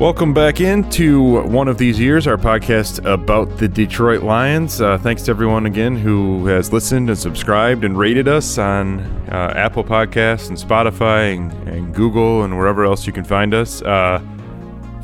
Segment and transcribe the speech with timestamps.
[0.00, 4.80] Welcome back into one of these years, our podcast about the Detroit Lions.
[4.80, 9.52] Uh, thanks to everyone again who has listened and subscribed and rated us on uh,
[9.54, 13.82] Apple Podcasts and Spotify and, and, Google and wherever else you can find us.
[13.82, 14.22] Uh,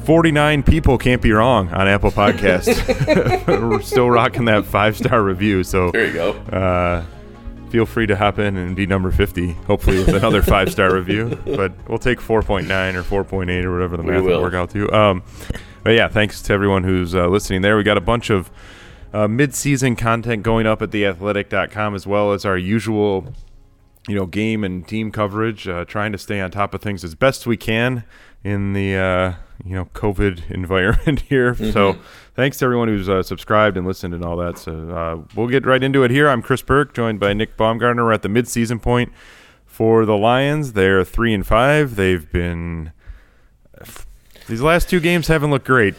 [0.05, 3.47] 49 people can't be wrong on Apple Podcasts.
[3.69, 5.63] We're still rocking that five star review.
[5.63, 7.05] So there you go uh,
[7.71, 11.39] feel free to hop in and be number 50, hopefully with another five star review.
[11.45, 12.65] But we'll take 4.9
[12.95, 14.37] or 4.8 or whatever the math will.
[14.37, 14.93] will work out to.
[14.93, 15.23] Um,
[15.83, 17.77] but yeah, thanks to everyone who's uh, listening there.
[17.77, 18.51] We got a bunch of
[19.13, 23.33] uh, mid season content going up at theathletic.com as well as our usual
[24.09, 27.15] you know game and team coverage uh, trying to stay on top of things as
[27.15, 28.05] best we can
[28.45, 31.55] in the uh, you know COVID environment here.
[31.55, 31.71] Mm-hmm.
[31.71, 31.99] So
[32.37, 34.59] thanks to everyone who's uh, subscribed and listened and all that.
[34.59, 36.29] So uh, we'll get right into it here.
[36.29, 38.05] I'm Chris Burke, joined by Nick Baumgardner.
[38.05, 39.13] We're at the midseason point
[39.65, 40.75] for the Lions.
[40.75, 41.97] They're three and five.
[41.97, 42.93] They've been
[44.49, 45.95] these last two games haven't looked great.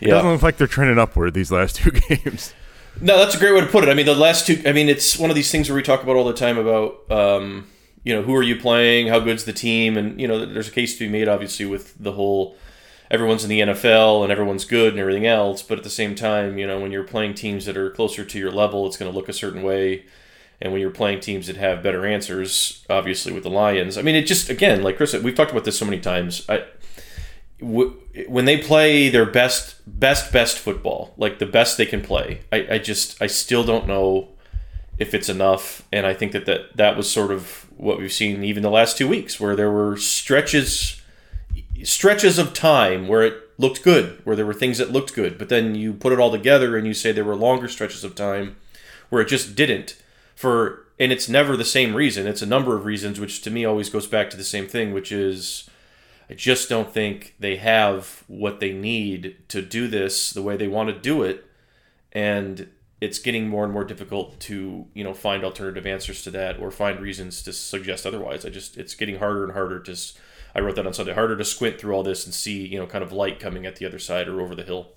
[0.00, 0.14] It yeah.
[0.14, 2.52] doesn't look like they're trending upward these last two games.
[3.00, 3.90] No, that's a great way to put it.
[3.90, 4.60] I mean, the last two.
[4.66, 7.10] I mean, it's one of these things where we talk about all the time about.
[7.10, 7.68] Um,
[8.04, 9.06] you know, who are you playing?
[9.06, 9.96] How good's the team?
[9.96, 12.56] And you know, there's a case to be made, obviously, with the whole
[13.12, 15.62] everyone's in the NFL and everyone's good and everything else.
[15.62, 18.38] But at the same time, you know, when you're playing teams that are closer to
[18.38, 20.06] your level, it's going to look a certain way.
[20.62, 24.14] And when you're playing teams that have better answers, obviously with the Lions, I mean,
[24.14, 26.46] it just again, like Chris, we've talked about this so many times.
[26.48, 26.64] I,
[27.60, 32.40] w- when they play their best, best, best football, like the best they can play,
[32.50, 34.28] I, I just, I still don't know
[34.98, 35.86] if it's enough.
[35.92, 38.96] And I think that, that that was sort of what we've seen even the last
[38.96, 41.01] two weeks, where there were stretches
[41.84, 45.48] stretches of time where it looked good, where there were things that looked good, but
[45.48, 48.56] then you put it all together and you say there were longer stretches of time
[49.08, 50.02] where it just didn't.
[50.34, 52.26] For and it's never the same reason.
[52.26, 54.92] It's a number of reasons, which to me always goes back to the same thing,
[54.92, 55.68] which is
[56.30, 60.68] I just don't think they have what they need to do this the way they
[60.68, 61.44] want to do it,
[62.12, 62.68] and
[63.00, 66.70] it's getting more and more difficult to you know find alternative answers to that or
[66.70, 68.46] find reasons to suggest otherwise.
[68.46, 69.96] I just it's getting harder and harder to
[70.54, 71.14] I wrote that on Sunday.
[71.14, 73.76] Harder to squint through all this and see, you know, kind of light coming at
[73.76, 74.92] the other side or over the hill.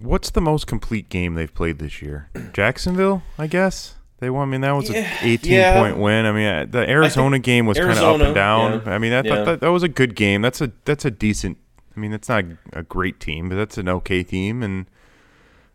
[0.00, 2.30] What's the most complete game they've played this year?
[2.52, 3.96] Jacksonville, I guess.
[4.20, 4.48] They won.
[4.48, 5.80] I mean, that was an 18 yeah.
[5.80, 6.26] point win.
[6.26, 8.82] I mean, the Arizona game was kind of up and down.
[8.86, 8.94] Yeah.
[8.94, 9.42] I mean, that, yeah.
[9.42, 10.42] that, that was a good game.
[10.42, 11.58] That's a that's a decent.
[11.96, 14.62] I mean, that's not a great team, but that's an okay team.
[14.62, 14.86] And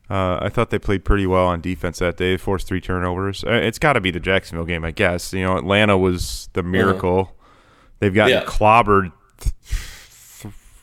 [0.10, 2.38] uh, I thought they played pretty well on defense that day.
[2.38, 3.44] Forced three turnovers.
[3.44, 5.34] Uh, it's got to be the Jacksonville game, I guess.
[5.34, 6.70] You know, Atlanta was the uh-huh.
[6.70, 7.37] miracle.
[8.00, 9.12] They've gotten clobbered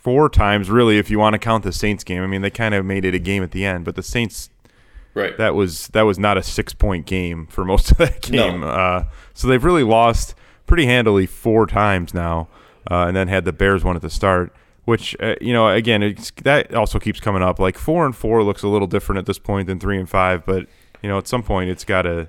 [0.05, 2.23] four times, really, if you want to count the Saints game.
[2.23, 4.51] I mean, they kind of made it a game at the end, but the Saints,
[5.15, 5.37] right?
[5.39, 8.61] That was that was not a six point game for most of that game.
[8.61, 8.69] No.
[8.69, 10.35] Uh, so they've really lost
[10.67, 12.49] pretty handily four times now,
[12.91, 14.53] uh, and then had the Bears one at the start.
[14.85, 17.59] Which uh, you know, again, that also keeps coming up.
[17.59, 20.45] Like four and four looks a little different at this point than three and five,
[20.45, 20.67] but
[21.03, 22.29] you know, at some point, it's got to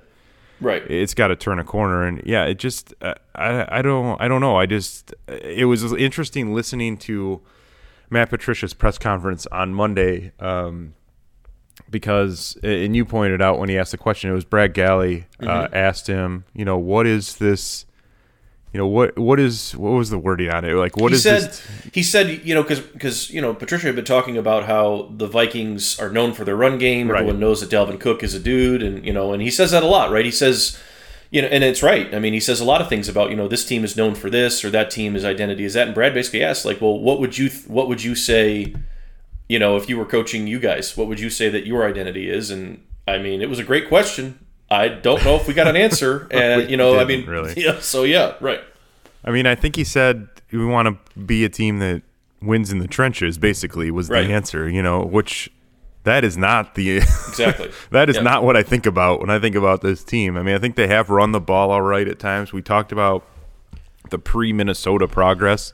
[0.60, 4.20] right it's got to turn a corner and yeah it just uh, I, I don't
[4.20, 7.40] i don't know i just it was interesting listening to
[8.10, 10.94] matt patricia's press conference on monday um,
[11.90, 15.44] because and you pointed out when he asked the question it was brad galli uh,
[15.44, 15.74] mm-hmm.
[15.74, 17.84] asked him you know what is this
[18.76, 20.74] you know what what is what was the wording on it?
[20.74, 21.66] Like what he is said this?
[21.94, 25.26] he said you know because because you know patricia had been talking about how the
[25.26, 27.10] vikings are known for their run game.
[27.10, 27.20] Right.
[27.20, 29.82] everyone knows that dalvin cook is a dude and you know and he says that
[29.82, 30.26] a lot right?
[30.26, 30.78] He says
[31.30, 32.14] you know and it's right.
[32.14, 34.14] I mean he says a lot of things about you know this team is known
[34.14, 35.86] for this or that team is identity is that.
[35.86, 38.74] And brad basically asked like well what would you what would you say
[39.48, 42.28] you know if you were coaching you guys what would you say that your identity
[42.28, 42.50] is?
[42.50, 45.76] And i mean it was a great question I don't know if we got an
[45.76, 47.80] answer, and you know, I mean, really, yeah.
[47.80, 48.60] So yeah, right.
[49.24, 52.02] I mean, I think he said we want to be a team that
[52.42, 53.38] wins in the trenches.
[53.38, 54.26] Basically, was right.
[54.26, 54.68] the answer.
[54.68, 55.50] You know, which
[56.06, 58.24] that is not the exactly that is yep.
[58.24, 60.36] not what I think about when I think about this team.
[60.36, 62.52] I mean, I think they have run the ball all right at times.
[62.52, 63.24] We talked about
[64.10, 65.72] the pre Minnesota progress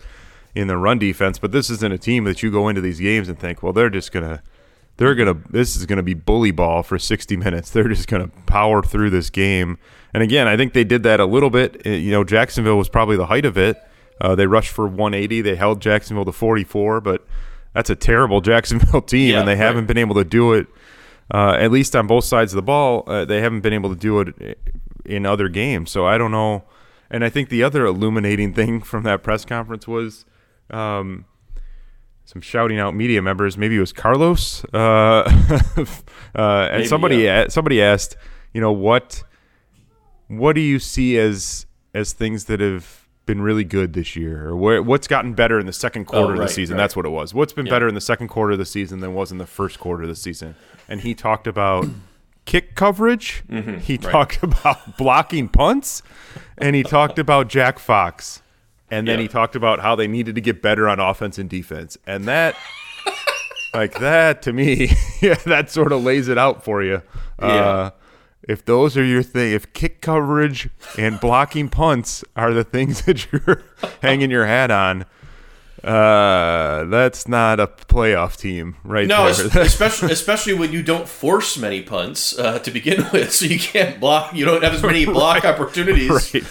[0.55, 3.29] in the run defense, but this isn't a team that you go into these games
[3.29, 4.43] and think, well, they're just gonna
[5.03, 7.71] they're gonna this is gonna be bully ball for 60 minutes.
[7.71, 9.79] They're just gonna power through this game.
[10.15, 11.85] And again, I think they did that a little bit.
[11.85, 13.77] Uh, you know, Jacksonville was probably the height of it.
[14.21, 15.41] Uh, they rushed for 180.
[15.41, 17.27] They held Jacksonville to 44, but
[17.75, 19.59] that's a terrible Jacksonville team, yeah, and they right.
[19.59, 20.69] haven't been able to do it.
[21.35, 23.97] Uh, at least on both sides of the ball, uh, they haven't been able to
[23.97, 24.59] do it
[25.05, 25.91] in other games.
[25.91, 26.63] So I don't know.
[27.11, 30.27] And I think the other illuminating thing from that press conference was
[30.71, 31.25] um,
[32.33, 33.59] some shouting out media members.
[33.59, 34.77] Maybe it was Carlos, uh,
[35.27, 35.85] uh,
[36.35, 37.49] and Maybe, somebody yeah.
[37.49, 38.17] somebody asked,
[38.55, 39.23] you know, what
[40.29, 44.57] what do you see as as things that have been really good this year, or
[44.57, 46.77] where, what's gotten better in the second quarter of right, the season?
[46.77, 46.83] right.
[46.85, 47.35] That's what it was.
[47.35, 49.79] What's been better in the second quarter of the season than was in the first
[49.79, 50.55] quarter of the season?
[50.89, 51.87] And he talked about
[52.47, 53.45] kick coverage.
[53.83, 56.03] he talked about blocking punts,
[56.57, 58.41] and he talked about Jack Fox.
[58.93, 59.23] And then Yeah.
[59.23, 61.97] he talked about how they needed to get better on offense and defense.
[62.07, 62.55] And that,
[63.75, 64.91] like that, to me,
[65.23, 67.03] yeah, that sort of lays it out for you.
[67.39, 67.91] Uh,
[68.47, 70.69] if those are your thing, if kick coverage
[70.99, 73.63] and blocking punts are the things that you're
[74.03, 75.07] hanging your hat on,
[75.85, 81.83] uh, that's not a playoff team, right No, especially especially when you don't force many
[81.83, 84.33] punts uh, to begin with, so you can't block.
[84.35, 86.45] You don't have as many block opportunities Right.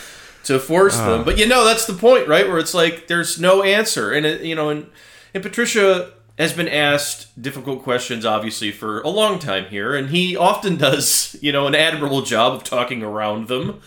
[0.44, 1.24] To force them.
[1.24, 2.48] But you know that's the point, right?
[2.48, 4.90] Where it's like there's no answer, and it, you know, and
[5.34, 10.36] and Patricia has been asked difficult questions, obviously, for a long time here, and he
[10.36, 13.80] often does, you know, an admirable job of talking around them.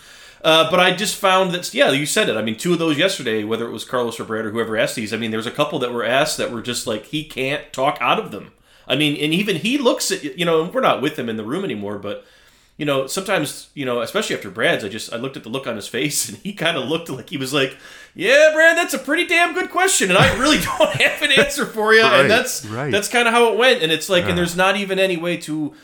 [0.42, 2.36] Uh, but I just found that, yeah, you said it.
[2.36, 4.94] I mean, two of those yesterday, whether it was Carlos or Brad or whoever asked
[4.94, 7.24] these, I mean, there was a couple that were asked that were just like, he
[7.24, 8.52] can't talk out of them.
[8.86, 11.44] I mean, and even he looks at, you know, we're not with him in the
[11.44, 12.26] room anymore, but,
[12.76, 15.66] you know, sometimes, you know, especially after Brad's, I just, I looked at the look
[15.66, 17.76] on his face and he kind of looked like he was like,
[18.14, 20.10] yeah, Brad, that's a pretty damn good question.
[20.10, 22.02] And I really don't have an answer for you.
[22.02, 22.90] Right, and that's, right.
[22.90, 23.82] that's kind of how it went.
[23.82, 25.74] And it's like, and there's not even any way to,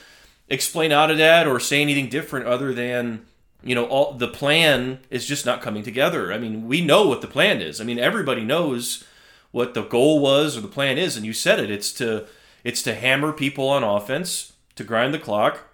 [0.50, 3.24] explain out of that or say anything different other than
[3.62, 7.22] you know all the plan is just not coming together i mean we know what
[7.22, 9.04] the plan is i mean everybody knows
[9.52, 12.26] what the goal was or the plan is and you said it it's to
[12.64, 15.69] it's to hammer people on offense to grind the clock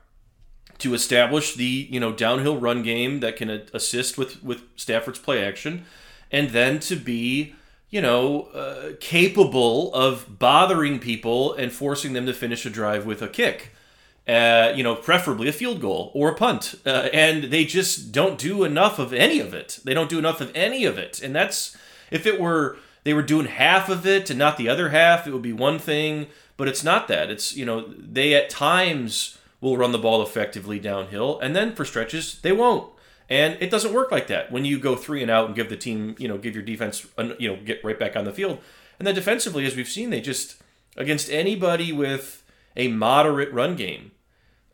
[0.78, 5.44] to establish the you know downhill run game that can assist with with Stafford's play
[5.44, 5.84] action,
[6.30, 7.54] and then to be
[7.90, 13.22] you know uh, capable of bothering people and forcing them to finish a drive with
[13.22, 13.72] a kick.
[14.28, 18.40] Uh, you know, preferably a field goal or a punt, uh, and they just don't
[18.40, 19.78] do enough of any of it.
[19.84, 21.76] They don't do enough of any of it, and that's
[22.10, 25.32] if it were they were doing half of it and not the other half, it
[25.32, 26.26] would be one thing.
[26.56, 27.30] But it's not that.
[27.30, 31.84] It's you know they at times will run the ball effectively downhill, and then for
[31.84, 32.92] stretches they won't.
[33.28, 35.76] And it doesn't work like that when you go three and out and give the
[35.76, 37.06] team, you know, give your defense,
[37.38, 38.58] you know, get right back on the field.
[38.98, 40.62] And then defensively, as we've seen, they just
[40.96, 42.44] against anybody with
[42.76, 44.12] a moderate run game,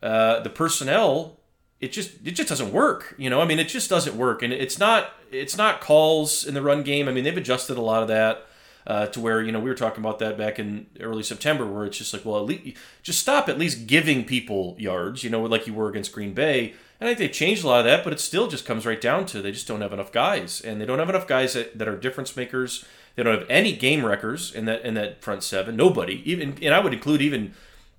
[0.01, 1.39] uh, the personnel
[1.83, 3.13] it just it just doesn't work.
[3.17, 6.53] You know, I mean, it just doesn't work, and it's not it's not calls in
[6.53, 7.09] the run game.
[7.09, 8.47] I mean, they've adjusted a lot of that
[8.85, 11.85] uh, to where you know we were talking about that back in early September, where
[11.85, 15.23] it's just like, well, at least just stop at least giving people yards.
[15.23, 16.73] You know, like you were against Green Bay.
[16.99, 19.01] And I think they changed a lot of that, but it still just comes right
[19.01, 21.77] down to they just don't have enough guys, and they don't have enough guys that,
[21.77, 22.85] that are difference makers.
[23.15, 25.75] They don't have any game wreckers in that in that front seven.
[25.75, 27.53] Nobody, even and I would include even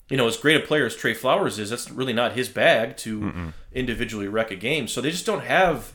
[0.09, 2.97] you know, as great a player as Trey Flowers is, that's really not his bag
[2.99, 4.87] to individually wreck a game.
[4.87, 5.93] So they just don't have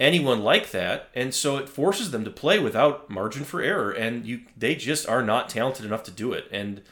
[0.00, 4.26] anyone like that, and so it forces them to play without margin for error, and
[4.26, 6.46] you they just are not talented enough to do it.
[6.50, 6.82] And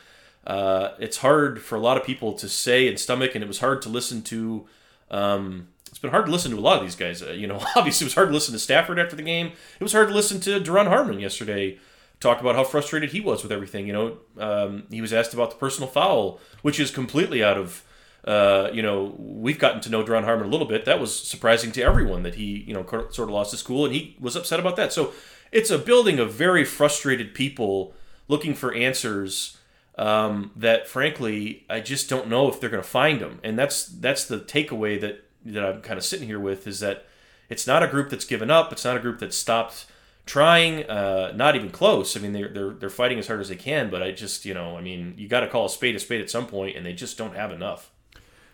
[0.46, 3.60] uh, it's hard for a lot of people to say and stomach, and it was
[3.60, 4.66] hard to listen to.
[5.10, 7.22] Um, it's been hard to listen to a lot of these guys.
[7.22, 9.48] Uh, you know, obviously it was hard to listen to Stafford after the game.
[9.80, 11.78] It was hard to listen to Duron Harmon yesterday
[12.20, 13.86] talk about how frustrated he was with everything.
[13.86, 17.84] You know, um, he was asked about the personal foul, which is completely out of.
[18.28, 20.84] Uh, you know, we've gotten to know Duron Harmon a little bit.
[20.84, 23.94] That was surprising to everyone that he, you know, sort of lost his cool, and
[23.94, 24.92] he was upset about that.
[24.92, 25.14] So
[25.50, 27.94] it's a building of very frustrated people
[28.28, 29.56] looking for answers
[29.96, 33.40] um, that, frankly, I just don't know if they're going to find them.
[33.42, 37.06] And that's that's the takeaway that that I'm kind of sitting here with is that
[37.48, 38.72] it's not a group that's given up.
[38.72, 39.86] It's not a group that's stopped
[40.26, 40.84] trying.
[40.84, 42.14] Uh, not even close.
[42.14, 43.88] I mean, they're they're they're fighting as hard as they can.
[43.88, 46.20] But I just, you know, I mean, you got to call a spade a spade
[46.20, 47.90] at some point, and they just don't have enough.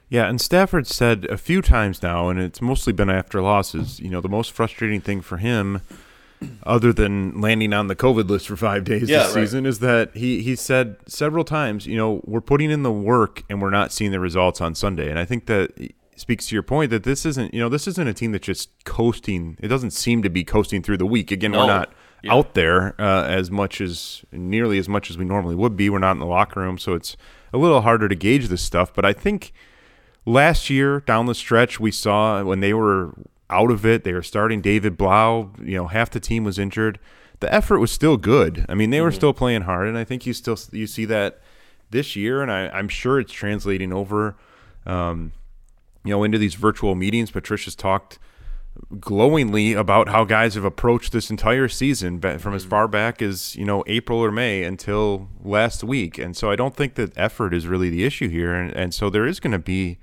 [0.09, 3.99] Yeah, and Stafford said a few times now, and it's mostly been after losses.
[4.01, 5.81] You know, the most frustrating thing for him,
[6.63, 9.43] other than landing on the COVID list for five days Yeah, this right.
[9.43, 13.43] season, is that he he said several times, you know, we're putting in the work
[13.49, 15.09] and we're not seeing the results on Sunday.
[15.11, 15.71] And I think that
[16.17, 18.71] speaks to your point that this isn't, you know, this isn't a team that's just
[18.85, 19.57] coasting.
[19.61, 21.33] It doesn't seem to be coasting through the week.
[21.33, 21.61] Again, No.
[21.61, 21.93] we're not
[22.23, 22.35] Yeah.
[22.35, 25.91] out there uh, as much as nearly as much as we normally would be.
[25.91, 27.17] We're not in the locker room, so it's
[27.53, 28.93] a little harder to gauge this stuff.
[28.95, 29.53] But I think
[30.27, 33.15] last year down the stretch, we saw when they were
[33.51, 35.51] out of it, they were starting David Blough.
[35.63, 36.99] You know, half the team was injured.
[37.41, 38.65] The effort was still good.
[38.69, 41.41] I mean, they were still playing hard, and I think you still you see that
[41.91, 44.37] this year, and I, I'm sure it's translating over.
[44.87, 45.33] Um,
[46.05, 47.31] you know, into these virtual meetings.
[47.31, 48.19] Patricia's talked
[49.01, 53.65] glowingly about how guys have approached this entire season from as far back as you
[53.65, 57.67] know April or May until last week, and so I don't think that effort is
[57.67, 59.99] really the issue here, and, and so there is going to be.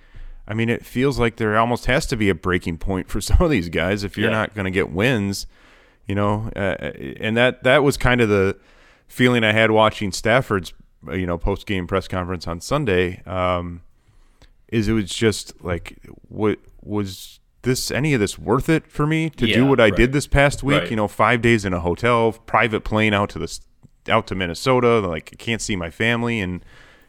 [0.48, 3.42] I mean, it feels like there almost has to be a breaking point for some
[3.42, 4.04] of these guys.
[4.04, 4.38] If you're Yeah.
[4.38, 5.48] not going to get wins,
[6.08, 8.58] You know, uh, and that that was kind of the
[9.08, 10.74] feeling I had watching Stafford's
[11.12, 13.22] you know post game press conference on Sunday.
[13.26, 13.82] Um,
[14.68, 19.30] is it was just like what was this any of this worth it for me
[19.30, 19.96] to Yeah, do what I right.
[19.96, 20.82] did this past week?
[20.82, 20.90] Right.
[20.90, 23.60] You know, five days in a hotel, private plane out to the
[24.10, 25.00] out to Minnesota.
[25.00, 26.66] Like I can't see my family, and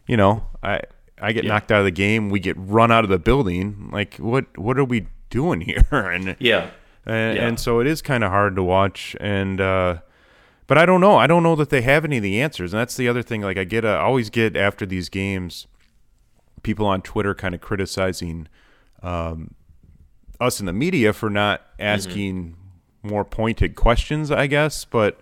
[0.06, 0.80] you know, I
[1.22, 2.28] I get knocked out of the game.
[2.30, 3.90] We get run out of the building.
[3.92, 5.86] Like what what are we doing here?
[5.92, 6.70] and Yeah.
[7.06, 7.46] and, Yeah.
[7.48, 9.98] and so it is kind of hard to watch and uh
[10.68, 12.80] but i don't know i don't know that they have any of the answers and
[12.80, 15.66] that's the other thing like i get uh, I always get after these games
[16.62, 18.46] people on twitter kind of criticizing
[19.02, 19.54] um
[20.40, 22.56] us in the media for not asking
[23.02, 25.20] more pointed questions i guess but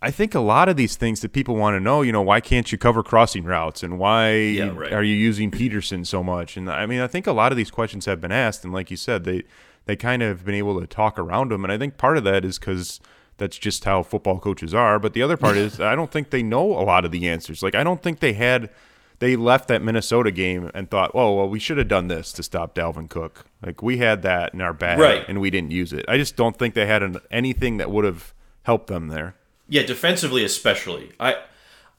[0.00, 2.40] I think a lot of these things that people want to know, you know, why
[2.40, 4.92] can't you cover crossing routes and why right.
[4.92, 6.56] are you using Peterson so much?
[6.56, 8.90] And I mean, I think a lot of these questions have been asked, and like
[8.90, 9.42] you said, they
[9.86, 11.64] they kind of have been able to talk around them.
[11.64, 13.00] And I think part of that is because
[13.38, 14.98] that's just how football coaches are.
[14.98, 17.62] But the other part is I don't think they know a lot of the answers.
[17.62, 18.70] Like I don't think they had
[19.18, 22.44] they left that Minnesota game and thought, oh well, we should have done this to
[22.44, 23.46] stop Dalvin Cook.
[23.66, 25.24] Like we had that in our bag, Right.
[25.26, 26.04] and we didn't use it.
[26.06, 29.34] I just don't think they had an, anything that would have helped them there.
[29.68, 31.12] Yeah, defensively especially.
[31.20, 31.36] I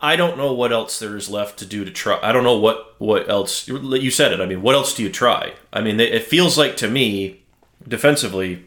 [0.01, 2.19] I don't know what else there is left to do to try.
[2.21, 4.39] I don't know what what else you said it.
[4.39, 5.53] I mean, what else do you try?
[5.71, 7.41] I mean, it feels like to me
[7.87, 8.65] defensively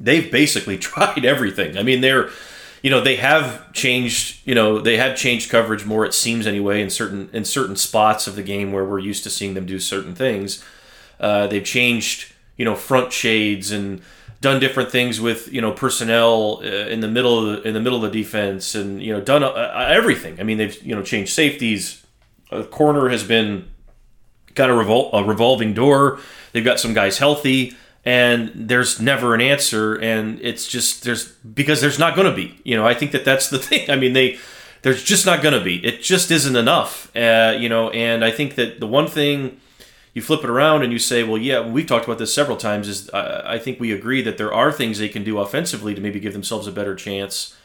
[0.00, 1.76] they've basically tried everything.
[1.76, 2.30] I mean, they're
[2.82, 6.80] you know, they have changed, you know, they have changed coverage more it seems anyway
[6.80, 9.78] in certain in certain spots of the game where we're used to seeing them do
[9.78, 10.64] certain things.
[11.18, 14.00] Uh, they've changed, you know, front shades and
[14.40, 17.80] done different things with you know personnel uh, in the middle of the, in the
[17.80, 20.38] middle of the defense and you know done uh, uh, everything.
[20.40, 22.04] I mean, they've you know changed safeties.
[22.50, 23.68] A corner has been
[24.54, 26.18] kind of revol- a revolving door.
[26.52, 29.96] They've got some guys healthy, and there's never an answer.
[29.96, 32.58] And it's just there's because there's not going to be.
[32.64, 33.90] You know, I think that that's the thing.
[33.90, 34.38] I mean, they
[34.82, 35.84] there's just not going to be.
[35.84, 37.14] It just isn't enough.
[37.16, 39.60] Uh, you know, and I think that the one thing
[40.18, 42.88] you flip it around and you say, well, yeah, we've talked about this several times.
[42.88, 46.00] Is I I think we agree that there are things they can do offensively to
[46.00, 47.56] maybe give themselves a better chance.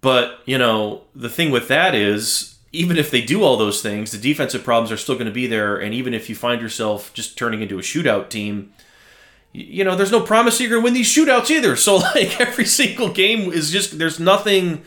[0.00, 4.10] But you know, the thing with that is, even if they do all those things,
[4.10, 5.76] the defensive problems are still going to be there.
[5.76, 8.72] And even if you find yourself just turning into a shootout team,
[9.52, 11.76] you know, there's no promise you're going to win these shootouts either.
[11.86, 14.82] So like every single game is just there's nothing.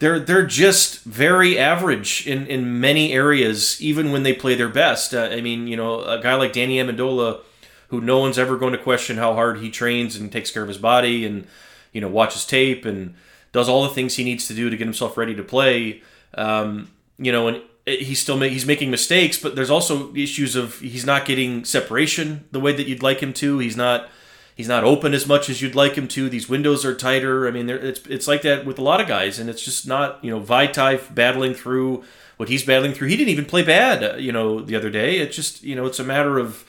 [0.00, 5.14] They're they're just very average in in many areas, even when they play their best.
[5.14, 7.40] Uh, I mean, you know, a guy like Danny Amendola,
[7.88, 10.68] who no one's ever going to question how hard he trains and takes care of
[10.68, 11.46] his body, and
[11.92, 13.14] you know, watches tape and
[13.52, 16.02] does all the things he needs to do to get himself ready to play.
[16.34, 20.80] Um, you know, and he's still ma- he's making mistakes, but there's also issues of
[20.80, 23.58] he's not getting separation the way that you'd like him to.
[23.58, 24.08] He's not
[24.54, 26.28] he's not open as much as you'd like him to.
[26.28, 27.46] These windows are tighter.
[27.46, 30.22] I mean, it's it's like that with a lot of guys, and it's just not
[30.24, 32.04] you know Vaitai battling through
[32.36, 33.08] what he's battling through.
[33.08, 35.18] He didn't even play bad, uh, you know, the other day.
[35.18, 36.64] It's just you know it's a matter of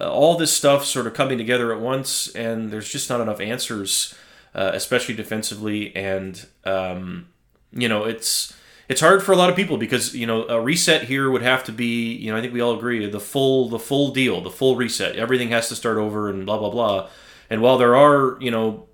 [0.00, 3.40] uh, all this stuff sort of coming together at once, and there's just not enough
[3.40, 4.14] answers,
[4.54, 7.28] uh, especially defensively, and um,
[7.72, 8.54] you know it's
[8.88, 11.62] it's hard for a lot of people because you know a reset here would have
[11.64, 14.50] to be you know I think we all agree the full the full deal the
[14.50, 15.16] full reset.
[15.16, 17.08] Everything has to start over and blah blah blah.
[17.50, 18.88] And while there are you know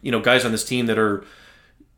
[0.00, 1.24] you know guys on this team that are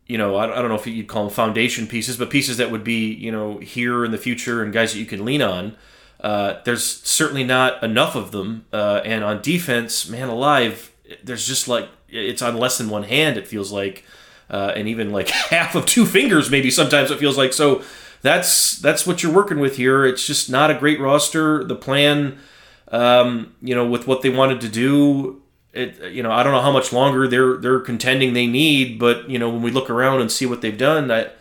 [0.07, 2.85] you know I, don't know if you'd call them foundation pieces but pieces that would
[2.85, 5.77] be you know here in the future and guys that you can lean on
[6.21, 8.67] uh, there's certainly not enough of them.
[8.73, 10.93] Uh, and on defense man alive
[11.23, 14.05] there's just like it's on less than one hand it feels like
[14.51, 17.53] uh, and even like half of two fingers maybe sometimes it feels like.
[17.53, 17.83] So
[18.23, 20.05] that's that's what you're working with here.
[20.05, 21.65] It's just not a great roster.
[21.65, 22.39] The plan
[22.91, 26.63] um, you know with what they wanted to do it you know I don't know
[26.63, 30.21] how much longer they're they're contending they need but you know when we look around
[30.21, 31.37] and see what they've done that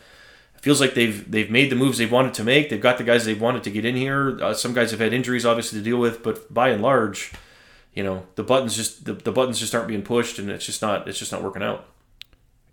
[0.56, 2.70] it feels like they've they've made the moves they've wanted to make.
[2.70, 4.38] They've got the guys they've wanted to get in here.
[4.42, 7.32] Uh, some guys have had injuries obviously to deal with but by and large
[7.94, 10.82] you know the buttons just the, the buttons just aren't being pushed and it's just
[10.82, 11.86] not it's just not working out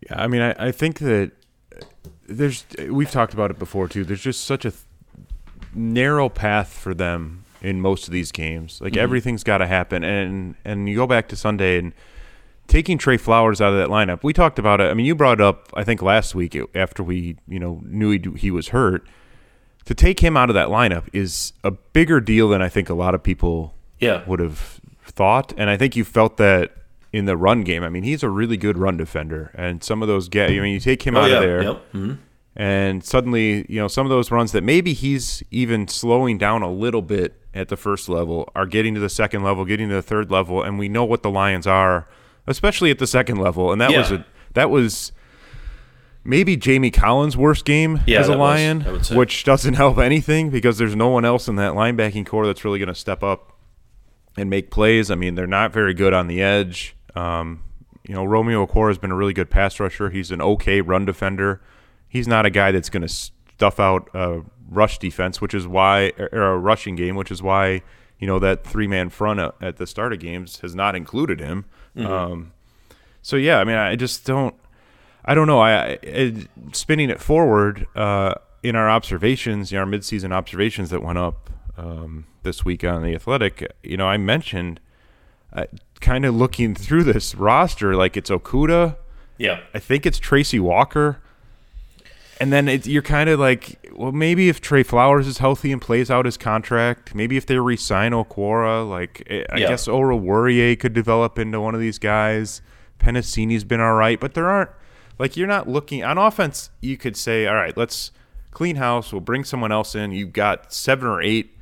[0.05, 1.33] Yeah, I mean, I, I think that
[2.27, 4.05] there's we've talked about it before too.
[4.05, 4.83] There's just such a th-
[5.75, 8.81] narrow path for them in most of these games.
[8.81, 9.03] Like mm-hmm.
[9.03, 11.93] everything's got to happen, and and you go back to Sunday and
[12.67, 14.23] taking Trey Flowers out of that lineup.
[14.23, 14.91] We talked about it.
[14.91, 17.81] I mean, you brought it up I think last week uh, after we you know
[17.85, 19.07] knew he he was hurt.
[19.87, 22.95] To take him out of that lineup is a bigger deal than I think a
[22.95, 25.53] lot of people yeah would have thought.
[25.57, 26.73] And I think you felt that
[27.15, 27.85] in the run game.
[27.85, 30.51] I mean, he's a really good run defender, and some of those get.
[30.51, 32.19] I mean, you take him oh out yeah of there, yep mhm.
[32.57, 36.71] and suddenly, you know, some of those runs that maybe he's even slowing down a
[36.71, 40.03] little bit at the first level are getting to the second level, getting to the
[40.03, 42.09] third level, and we know what the Lions are,
[42.49, 43.71] especially at the second level.
[43.71, 45.13] And that was a that was
[46.25, 49.17] maybe Jamie Collins' worst game Yeah, as a was, Lion, say.
[49.17, 52.79] which doesn't help anything because there's no one else in that linebacking corps that's really
[52.81, 53.53] going to step up
[54.37, 55.11] and make plays.
[55.11, 56.97] I mean, they're not very good on the edge.
[57.15, 57.63] Um,
[58.07, 60.11] you know, Romeo Okwara has been a really good pass rusher.
[60.11, 61.61] He's an okay run defender.
[62.09, 66.13] He's not a guy that's going to stuff out a rush defense, which is why,
[66.19, 67.83] or a rushing game, which is why,
[68.19, 71.41] you know, that three man front at- at the start of games has not included
[71.41, 71.65] him.
[71.97, 72.53] Um,
[73.23, 74.55] so yeah, I mean, I just don't.
[75.25, 75.61] I don't know.
[75.61, 81.17] I, I spinning it forward uh, in our observations, in our midseason observations that went
[81.17, 83.73] up um, this week on the Athletic.
[83.83, 84.81] You know, I mentioned
[85.55, 85.65] uh,
[86.05, 88.97] kind of looking through this roster, like it's Okudah.
[89.39, 89.61] Yeah.
[89.73, 91.19] I think it's Tracy Walker.
[92.41, 95.81] And then it, you're kind of like, well, maybe if Trey Flowers is healthy and
[95.81, 99.69] plays out his contract, maybe if they re-sign Okwara, like eh, I Yeah.
[99.69, 102.61] guess Oruwariye could develop into one of these guys.
[102.99, 104.71] Penisini's been all right, but there aren't
[105.19, 106.71] like you're not looking on offense.
[106.81, 108.11] You could say, all right, let's
[108.51, 109.13] clean house.
[109.13, 110.11] We'll bring someone else in.
[110.13, 111.54] You've got seven or eight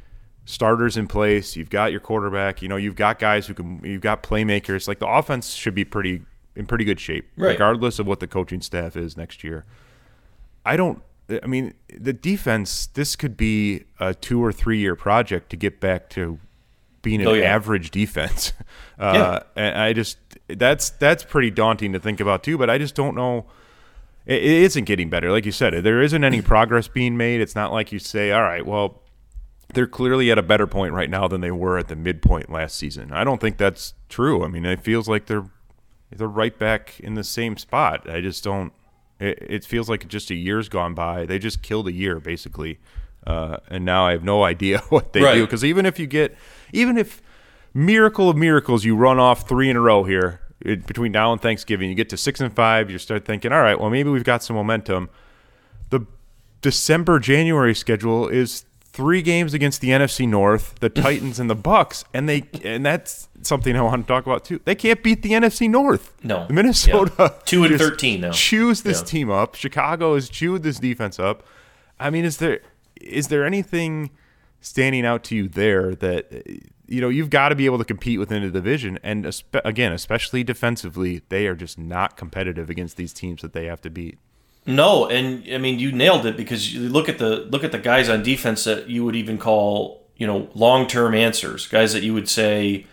[0.45, 1.57] starters in place.
[1.57, 2.63] You've got your quarterback.
[2.63, 3.81] You know, you've got guys who can.
[3.85, 4.89] You've got playmakers.
[4.89, 6.23] Like the offense should be pretty
[6.55, 7.53] in pretty good shape, Right.
[7.53, 9.65] regardless of what the coaching staff is next year.
[10.65, 11.03] I don't.
[11.43, 12.87] I mean, the defense.
[12.87, 16.39] This could be a two or three year project to get back to
[17.01, 17.45] being an Oh, yeah.
[17.47, 18.53] average defense.
[18.99, 22.57] Uh, And I just that's that's pretty daunting to think about too.
[22.57, 23.47] But I just don't know.
[24.27, 25.75] It, it isn't getting better, like you said.
[25.83, 27.41] There isn't any progress being made.
[27.41, 29.02] It's not like you say, all right, well,
[29.75, 32.77] they're clearly at a better point right now than they were at the midpoint last
[32.77, 33.13] season.
[33.13, 34.45] I don't think that's true.
[34.45, 35.47] I mean, it feels like they're
[36.15, 38.09] they're right back in the same spot.
[38.09, 38.73] I just don't.
[39.19, 41.25] It, it feels like just a year's gone by.
[41.27, 42.79] They just killed a year basically,
[43.27, 45.35] uh, and now I have no idea what they Right.
[45.35, 45.47] do.
[45.47, 46.37] Because even if you get,
[46.73, 47.23] even if
[47.75, 51.41] miracle of miracles, you run off three in a row here it, between now and
[51.41, 52.91] Thanksgiving, you get to six and five.
[52.91, 55.09] You start thinking, all right, well maybe we've got some momentum.
[55.91, 56.07] The
[56.61, 62.05] December January schedule is three games against the NFC North, the Titans and the Bucs,
[62.13, 64.61] and they and that's something I want to talk about too.
[64.65, 66.13] They can't beat the NFC North.
[66.23, 66.47] No.
[66.47, 67.29] The Minnesota Yeah.
[67.45, 68.31] Two and 13 now.
[68.33, 69.05] Chews this Yeah.
[69.07, 69.55] team up.
[69.55, 71.43] Chicago has chewed this defense up.
[71.99, 72.61] I mean, is there
[73.01, 74.11] is there anything
[74.61, 76.31] standing out to you there that
[76.87, 79.93] you know you've got to be able to compete within the division and espe- again
[79.93, 84.19] especially defensively they are just not competitive against these teams that they have to beat
[84.65, 87.79] No, and I mean you nailed it because you look at the look at the
[87.79, 92.03] guys on defense that you would even call you know long term answers, guys that
[92.03, 92.87] you would say,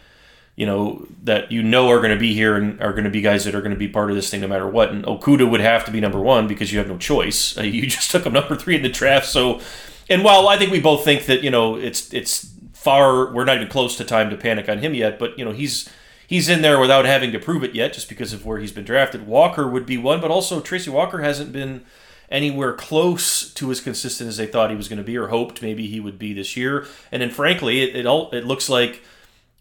[0.56, 3.22] you know that you know are going to be here and are going to be
[3.22, 4.90] guys that are going to be part of this thing no matter what.
[4.90, 7.56] And Okudah would have to be number one because you have no choice.
[7.70, 9.62] You just took him number three in the draft, so.
[10.10, 13.58] And while I think we both think that you know it's it's far we're not
[13.58, 15.88] even close to time to panic on him yet, but you know he's
[16.30, 18.86] he's in there without having to prove it yet, just because of where he's been
[18.86, 19.26] drafted.
[19.26, 21.82] Walker would be one, but also Tracy Walker hasn't been
[22.30, 25.63] anywhere close to as consistent as they thought he was going to be or hoped
[25.63, 26.86] maybe he would be this year.
[27.12, 29.02] And then, frankly, it it, all, it looks like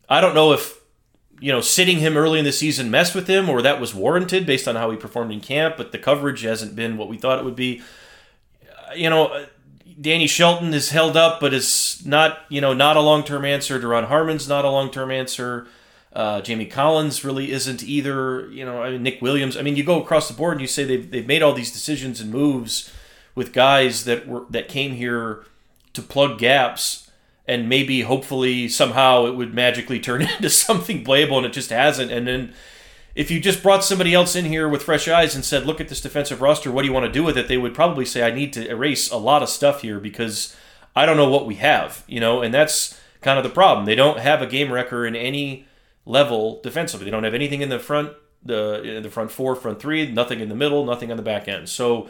[0.09, 0.79] I don't know if
[1.41, 4.45] you know sitting him early in the season messed with him or that was warranted
[4.45, 7.39] based on how he performed in camp, but the coverage hasn't been what we thought
[7.39, 7.81] it would be.
[8.91, 9.27] Uh, You know.
[9.29, 9.47] uh,
[10.01, 13.81] Danny Shelton is held up, but is not, you know, not a long-term answer.
[13.81, 15.67] Duron Harmon's not a long-term answer.
[16.13, 18.49] Uh, Jamie Collins really isn't either.
[18.51, 19.57] You know, I mean, Nick Williams.
[19.57, 21.73] I mean, you go across the board and you say they've, they've made all these
[21.73, 22.93] decisions and moves
[23.35, 25.45] with guys that were that came here
[25.93, 27.11] to plug gaps,
[27.47, 32.11] and maybe hopefully somehow it would magically turn into something playable, and it just hasn't.
[32.11, 32.55] And then
[33.15, 35.89] if you just brought somebody else in here with fresh eyes and said, "Look at
[35.89, 36.73] this defensive roster.
[36.73, 38.67] What do you want to do with it?" They would probably say, "I need to
[38.69, 40.57] erase a lot of stuff here because
[40.97, 43.85] I don't know what we have." You know, and that's kind of the problem.
[43.85, 45.68] They don't have a game record in any
[46.09, 47.05] level defensively.
[47.05, 50.49] They don't have anything in the front, the the front four, front three, nothing in
[50.49, 51.69] the middle, nothing on the back end.
[51.69, 52.09] So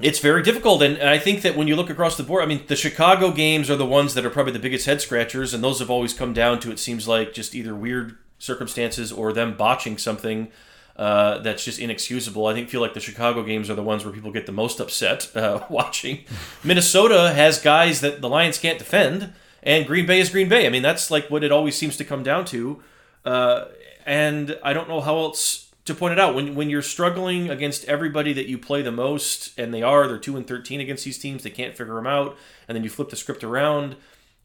[0.00, 0.82] it's very difficult.
[0.82, 3.30] And, and I think that when you look across the board, I mean, the Chicago
[3.30, 6.14] games are the ones that are probably the biggest head scratchers, and those have always
[6.14, 10.48] come down to it seems like just either weird circumstances or them botching something.
[10.94, 12.46] Uh, that's just inexcusable.
[12.46, 14.78] I think feel like the Chicago games are the ones where people get the most
[14.78, 16.24] upset uh, watching.
[16.62, 20.66] Minnesota has guys that the Lions can't defend, and Green Bay is Green Bay.
[20.66, 22.82] I mean, that's like what it always seems to come down to.
[23.24, 23.66] Uh,
[24.04, 27.84] and I don't know how else to point it out when when you're struggling against
[27.86, 31.18] everybody that you play the most, and they are they're two and thirteen against these
[31.18, 31.42] teams.
[31.42, 32.36] They can't figure them out,
[32.68, 33.96] and then you flip the script around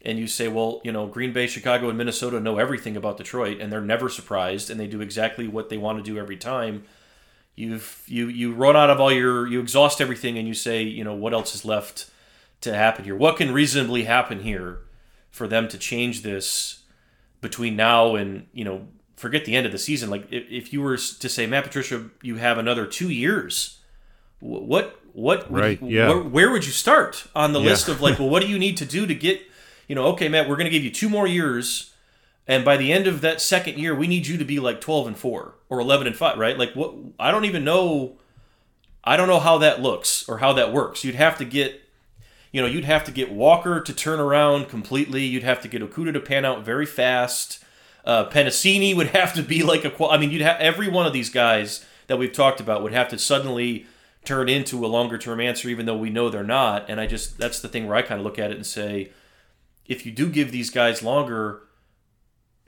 [0.03, 3.59] and you say, well, you know, Green Bay, Chicago, and Minnesota know everything about Detroit,
[3.59, 6.83] and they're never surprised, and they do exactly what they want to do every time.
[7.55, 11.03] You've you you run out of all your you exhaust everything, and you say, you
[11.03, 12.09] know, what else is left
[12.61, 13.15] to happen here?
[13.15, 14.79] What can reasonably happen here
[15.37, 16.81] for them to change this
[17.41, 20.09] between now and you know forget the end of the season.
[20.09, 23.79] Like if, if you were to say Matt Patricia, you have another two years.
[24.39, 26.07] What what would Right, you- yeah.
[26.09, 27.69] where, where would you start on the Yeah.
[27.71, 29.41] list of like, well, what do you need to do to get,
[29.87, 31.93] you know, okay, Matt, we're going to give you two more years,
[32.47, 35.07] and by the end of that second year, we need you to be like twelve
[35.07, 36.57] and four or eleven and five, right?
[36.57, 36.93] Like what?
[37.19, 38.17] I don't even know.
[39.03, 41.03] I don't know how that looks or how that works.
[41.05, 41.81] You'd have to get,
[42.51, 45.23] you know, you'd have to get Walker to turn around completely.
[45.23, 47.63] You'd have to get Okudah to pan out very fast.
[48.05, 50.05] Uh, Penisini would have to be like a.
[50.05, 53.09] I mean, you'd have every one of these guys that we've talked about would have
[53.09, 53.85] to suddenly
[54.23, 56.85] turn into a longer term answer, even though we know they're not.
[56.89, 59.11] And I just that's the thing where I kind of look at it and say,
[59.85, 61.63] if you do give these guys longer,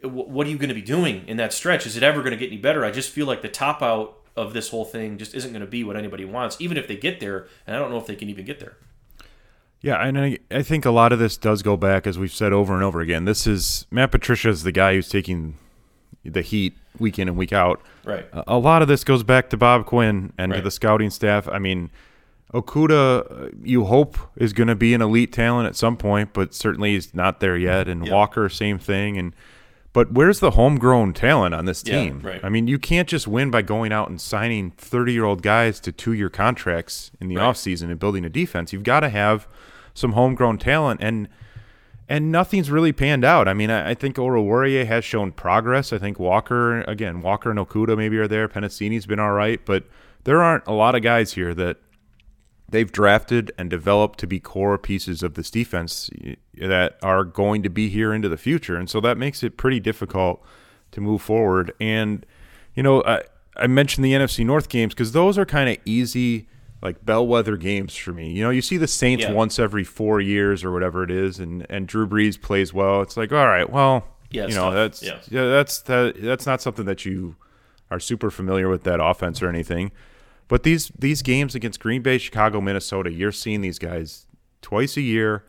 [0.01, 1.85] what are you going to be doing in that stretch?
[1.85, 2.85] Is it ever going to get any better?
[2.85, 5.67] I just feel like the top out of this whole thing just isn't going to
[5.67, 7.47] be what anybody wants, even if they get there.
[7.67, 8.77] And I don't know if they can even get there.
[9.81, 12.51] Yeah, and I, I think a lot of this does go back, as we've said
[12.51, 13.23] over and over again.
[13.25, 15.57] This is Matt Patricia is the guy who's taking
[16.25, 17.81] the heat week in and week out.
[18.03, 18.25] Right.
[18.33, 21.47] A- A lot of this goes back to Bob Quinn and to the scouting staff.
[21.47, 21.91] I mean,
[22.53, 26.53] Okudah, uh, you hope is going to be an elite talent at some point, but
[26.53, 27.87] certainly he's not there yet.
[27.87, 28.13] And Yeah.
[28.13, 29.17] Walker, same thing.
[29.17, 29.33] And
[29.99, 32.21] but where's the homegrown talent on this Yeah, team?
[32.23, 32.39] right.
[32.41, 35.79] I mean, you can't just win by going out and signing 30 year old guys
[35.81, 37.43] to two year contracts in the Right.
[37.43, 38.71] offseason and building a defense.
[38.71, 39.45] You've got to have
[39.93, 41.01] some homegrown talent.
[41.03, 41.27] And
[42.07, 43.47] and nothing's really panned out.
[43.49, 45.91] I mean, I, I think Oruwariye has shown progress.
[45.91, 48.47] I think Walker, again, Walker and Okudah maybe are there.
[48.47, 49.83] Penisini's been all right, but
[50.23, 51.77] there aren't a lot of guys here that
[52.69, 56.09] they've drafted and developed to be core pieces of this defense
[56.59, 58.75] that are going to be here into the future.
[58.75, 60.43] And so that makes it pretty difficult
[60.91, 61.71] to move forward.
[61.79, 62.25] And,
[62.75, 63.21] you know, I,
[63.55, 66.47] I mentioned the NFC North games because those are kind of easy,
[66.81, 68.31] like bellwether games for me.
[68.31, 69.31] You know, you see the Saints Yeah.
[69.33, 73.01] once every four years or whatever it is, and, and Drew Brees plays well.
[73.01, 74.73] It's like, all right, well, Yeah, you know, tough.
[74.73, 75.19] that's Yeah.
[75.29, 77.35] yeah, that's that, that's not something that you
[77.91, 79.91] are super familiar with that offense or anything.
[80.47, 84.25] But these these games against Green Bay, Chicago, Minnesota, you're seeing these guys
[84.61, 85.43] twice a year.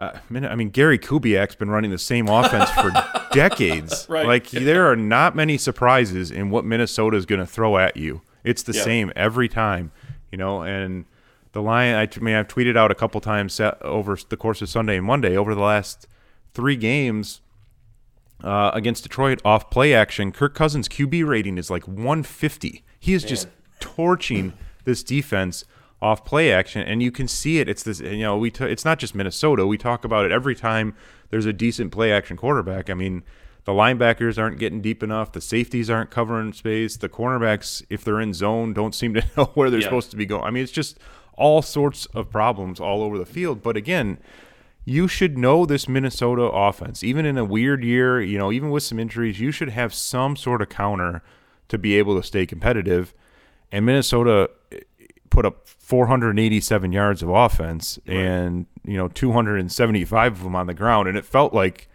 [0.00, 2.90] Uh, I mean- Gary Kubiak's been running the same offense for
[3.32, 4.06] decades.
[4.08, 4.26] Right.
[4.26, 8.22] Like there are not many surprises in what Minnesota is going to throw at you.
[8.42, 8.82] It's the Yeah.
[8.82, 9.92] same every time,
[10.32, 10.62] you know.
[10.62, 11.04] And
[11.52, 15.04] the line—I mean, I've tweeted out a couple times over the course of Sunday and
[15.06, 16.06] Monday over the last
[16.54, 17.42] three games
[18.42, 20.32] uh, against Detroit off play action.
[20.32, 22.82] Kirk Cousins' QB rating is like 150.
[22.98, 23.48] He is just
[23.80, 25.64] torching this defense
[26.02, 27.68] off play action, and you can see it.
[27.68, 29.66] It's this, you know, we t- it's not just Minnesota.
[29.66, 30.94] We talk about it every time
[31.30, 32.88] there's a decent play action quarterback.
[32.88, 33.22] I mean,
[33.64, 35.32] the linebackers aren't getting deep enough.
[35.32, 36.96] The safeties aren't covering space.
[36.96, 39.86] The cornerbacks, if they're in zone, don't seem to know where they're Yeah.
[39.86, 40.44] supposed to be going.
[40.44, 40.98] I mean, it's just
[41.34, 43.62] all sorts of problems all over the field.
[43.62, 44.18] But again,
[44.86, 47.04] you should know this Minnesota offense.
[47.04, 50.34] Even in a weird year, you know, even with some injuries, you should have some
[50.36, 51.22] sort of counter
[51.68, 53.12] to be able to stay competitive.
[53.70, 54.50] And Minnesota
[55.30, 61.08] put up 487 yards of offense and, you know, 275 of them on the ground.
[61.08, 61.88] And it felt like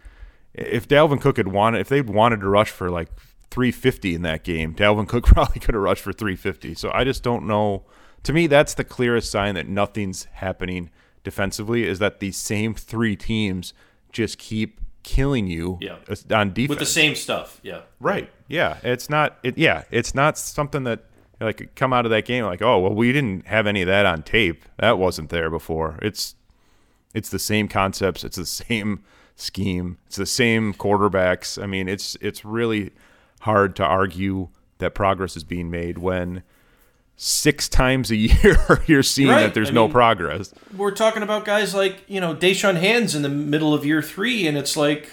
[0.54, 3.10] if Dalvin Cook had wanted, if they'd wanted to rush for like
[3.52, 6.74] 350 in that game, Dalvin Cook probably could have rushed for 350.
[6.76, 7.84] So I just don't know.
[8.24, 10.90] To me, that's the clearest sign that nothing's happening
[11.24, 13.74] defensively is that these same three teams
[14.12, 15.98] just keep killing you Yeah.
[16.32, 16.70] on defense.
[16.70, 17.60] With the same stuff.
[17.62, 17.82] Yeah.
[18.00, 18.32] Right.
[18.48, 18.78] Yeah.
[18.84, 19.38] It's not.
[19.44, 19.58] It.
[19.58, 19.84] Yeah.
[19.92, 21.04] It's not something that
[21.42, 24.06] like come out of that game like, oh well, we didn't have any of that
[24.06, 24.64] on tape.
[24.78, 26.00] That wasn't there before.
[26.02, 26.36] It's
[27.14, 28.24] it's the same concepts.
[28.24, 29.04] It's the same
[29.36, 29.98] scheme.
[30.08, 31.62] It's the same quarterbacks.
[31.62, 32.92] I mean, it's it's really
[33.42, 36.44] hard to argue that progress is being made when
[37.18, 39.42] six times a year you're seeing Right.
[39.44, 40.54] that there's I no mean- progress.
[40.76, 44.48] We're talking about guys like, you know, Da'Shawn Hands in the middle of year three,
[44.48, 45.10] and it's like,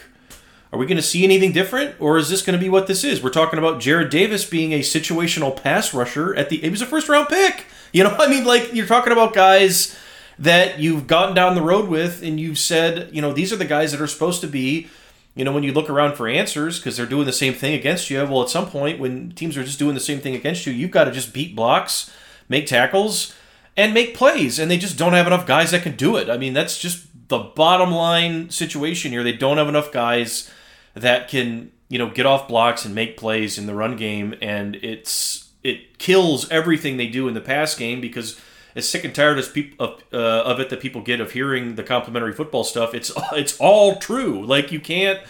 [0.73, 3.05] are we going to see anything different, or is this going to be what this
[3.05, 3.23] is?
[3.23, 6.57] We're talking about Jarrad Davis being a situational pass rusher at the.
[6.57, 7.67] He was a first round pick.
[7.95, 9.95] You know, I mean, like you're talking about guys
[10.39, 13.67] that you've gotten down the road with, and you've said, you know, these are the
[13.67, 14.89] guys that are supposed to be.
[15.35, 18.09] You know, when you look around for answers because they're doing the same thing against
[18.09, 18.25] you.
[18.25, 20.91] Well, at some point, when teams are just doing the same thing against you, you've
[20.91, 22.11] got to just beat blocks,
[22.49, 23.35] make tackles,
[23.77, 26.31] and make plays, and they just don't have enough guys that can do it.
[26.31, 29.23] I mean, that's just the bottom line situation here.
[29.23, 30.51] They don't have enough guys
[30.95, 34.77] that can, you know, get off blocks and make plays in the run game, and
[34.77, 38.41] it's it kills everything they do in the pass game because
[38.75, 41.75] as sick and tired as people of, uh, of it that people get of hearing
[41.77, 44.45] the complementary football stuff, it's it's all true.
[44.45, 45.21] Like you can't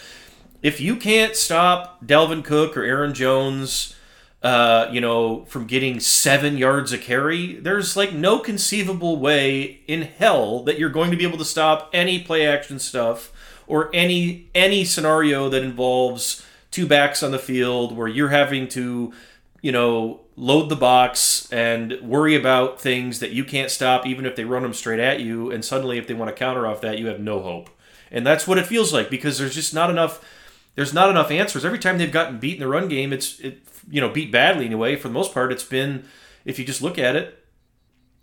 [0.63, 3.95] if you can't stop Dalvin Cook or Aaron Jones,
[4.41, 10.03] uh, you know, from getting seven yards a carry, there's like no conceivable way in
[10.03, 13.32] hell that you're going to be able to stop any play action stuff
[13.67, 19.13] or any any scenario that involves two backs on the field where you're having to,
[19.61, 24.35] you know, load the box and worry about things that you can't stop even if
[24.35, 26.97] they run them straight at you and suddenly if they want to counter off that
[26.97, 27.69] you have no hope.
[28.11, 30.23] And that's what it feels like because there's just not enough
[30.75, 31.65] there's not enough answers.
[31.65, 34.65] Every time they've gotten beat in the run game, it's it you know, beat badly
[34.65, 34.95] anyway.
[34.95, 36.05] For the most part, it's been
[36.45, 37.42] if you just look at it,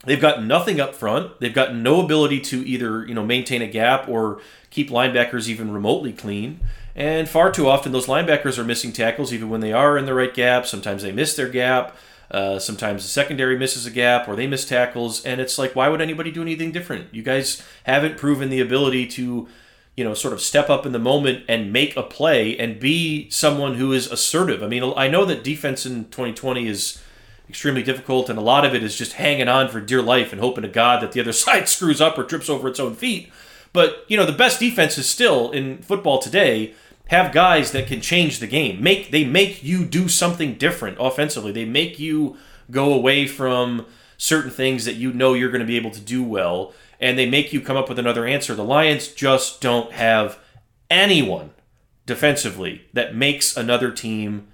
[0.05, 1.41] They've got nothing up front.
[1.41, 5.73] They've got no ability to either you know maintain a gap or keep linebackers even
[5.73, 6.61] remotely clean.
[6.95, 10.15] And far too often, those linebackers are missing tackles even when they are in the
[10.15, 10.67] right gap.
[10.67, 11.97] Sometimes they miss their gap.
[12.31, 15.25] Uh, sometimes the secondary misses a gap or they miss tackles.
[15.25, 17.13] And it's like, why would anybody do anything different?
[17.13, 19.49] You guys haven't proven the ability to,
[19.97, 23.29] you know, sort of step up in the moment and make a play and be
[23.31, 24.63] someone who is assertive.
[24.63, 27.03] I mean, I know that defense in 2020 is
[27.51, 30.41] extremely difficult, and a lot of it is just hanging on for dear life and
[30.41, 33.31] hoping to God that the other side screws up or trips over its own feet.
[33.73, 36.75] But you know, the best defenses still in football today
[37.09, 38.83] have guys that can change the game.
[38.83, 41.53] Make they make you do something different offensively.
[41.53, 42.37] They make you
[42.71, 43.87] go away from
[44.17, 47.29] certain things that you know you're going to be able to do well, and they
[47.29, 48.55] make you come up with another answer.
[48.55, 50.39] The Lions just don't have
[50.89, 51.51] anyone
[52.07, 54.49] defensively that makes another team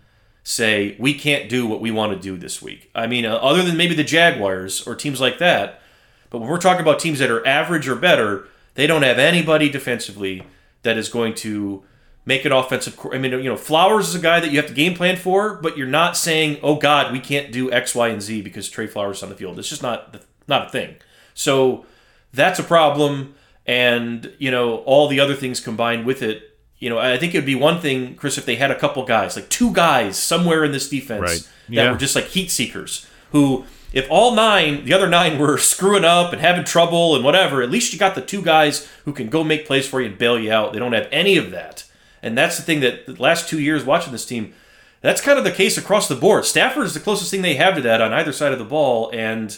[0.49, 2.89] say we can't do what we want to do this week.
[2.95, 5.83] I mean, uh, other than maybe the Jaguars or teams like that,
[6.31, 9.69] but when we're talking about teams that are average or better, they don't have anybody
[9.69, 10.45] defensively
[10.83, 11.83] that is going to
[12.25, 12.97] make an offensive.
[13.13, 15.55] I mean, you know, Flowers is a guy that you have to game plan for,
[15.55, 18.87] but you're not saying, "Oh God, we can't do X, Y, and Z because Trey
[18.87, 20.95] Flowers is on the field." It's just not not a thing.
[21.35, 21.87] So
[22.33, 23.35] that's a problem,
[23.67, 27.39] and you know, all the other things combined with it you know, I think it
[27.39, 30.65] would be one thing, Chris, if they had a couple guys, like two guys somewhere
[30.65, 31.49] in this defense right.
[31.69, 31.85] yeah.
[31.85, 36.05] that were just like heat seekers, who, if all nine, the other nine were screwing
[36.05, 39.29] up and having trouble and whatever, at least you got the two guys who can
[39.29, 40.73] go make plays for you and bail you out.
[40.73, 41.85] They don't have any of that.
[42.23, 44.53] And that's the thing that the last two years watching this team,
[45.01, 46.45] that's kind of the case across the board.
[46.45, 49.11] Stafford is the closest thing they have to that on either side of the ball.
[49.15, 49.57] And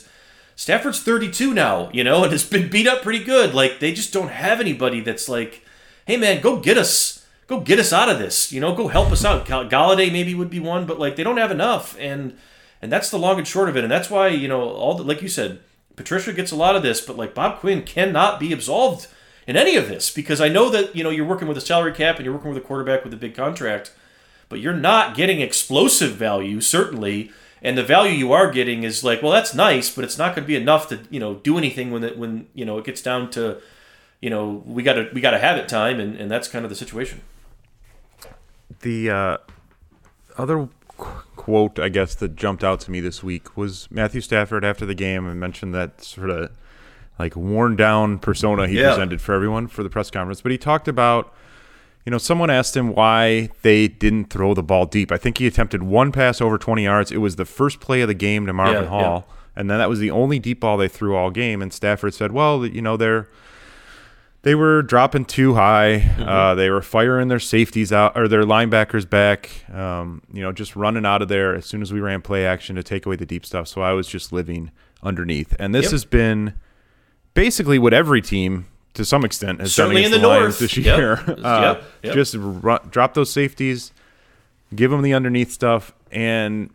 [0.54, 3.54] Stafford's 32 now, you know, and has been beat up pretty good.
[3.54, 5.64] Like, they just don't have anybody that's like,
[6.08, 8.50] hey man, go get us, go get us out of this.
[8.50, 9.46] You know, go help us out.
[9.46, 12.36] Golladay maybe would be one, but like they don't have enough, and
[12.82, 13.84] and that's the long and short of it.
[13.84, 15.60] And that's why you know all the, like you said,
[15.94, 19.06] Patricia gets a lot of this, but like Bob Quinn cannot be absolved
[19.46, 21.92] in any of this because I know that you know you're working with a salary
[21.92, 23.92] cap and you're working with a quarterback with a big contract,
[24.48, 27.30] but you're not getting explosive value certainly.
[27.60, 30.44] And the value you are getting is like, well, that's nice, but it's not going
[30.44, 33.02] to be enough to you know do anything when it when you know it gets
[33.02, 33.60] down to
[34.20, 36.64] you know we got to we got to have it time, and, and that's kind
[36.64, 37.22] of the situation.
[38.80, 39.36] The uh,
[40.36, 44.64] other qu- quote, I guess, that jumped out to me this week was Matthew Stafford
[44.64, 46.50] after the game and mentioned that sort of
[47.18, 48.90] like worn down persona he yeah.
[48.90, 50.40] presented for everyone for the press conference.
[50.40, 51.32] But he talked about,
[52.04, 55.10] you know, someone asked him why they didn't throw the ball deep.
[55.10, 57.10] I think he attempted one pass over 20 yards.
[57.10, 59.26] It was the first play of the game to Marvin yeah, Hall.
[59.26, 59.34] Yeah.
[59.56, 61.60] And then that was the only deep ball they threw all game.
[61.60, 63.28] And Stafford said, well, you know, they're
[64.42, 66.00] they were dropping too high.
[66.04, 66.22] Mm-hmm.
[66.22, 69.68] Uh, they were firing their safeties out or their linebackers back.
[69.72, 72.76] Um, you know, just running out of there as soon as we ran play action
[72.76, 73.68] to take away the deep stuff.
[73.68, 74.70] So I was just living
[75.02, 75.92] underneath, and this yep.
[75.92, 76.54] has been
[77.34, 80.76] basically what every team to some extent has certainly done in the, the north this
[80.76, 81.22] year.
[81.26, 81.38] Yep.
[81.42, 82.14] Uh, yep.
[82.14, 82.36] Just
[82.90, 83.92] drop those safeties,
[84.74, 86.70] give them the underneath stuff, and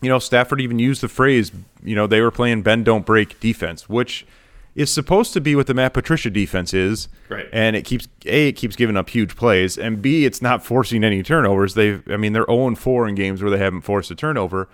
[0.00, 1.52] you know Stafford even used the phrase.
[1.82, 4.26] You know they were playing bend don't break defense, which
[4.76, 7.08] is supposed to be what the Matt Patricia defense is.
[7.30, 7.48] Right.
[7.50, 11.02] And it keeps A, it keeps giving up huge plays, and B, it's not forcing
[11.02, 11.74] any turnovers.
[11.74, 14.68] They've I mean, they're 0 4 in games where they haven't forced a turnover.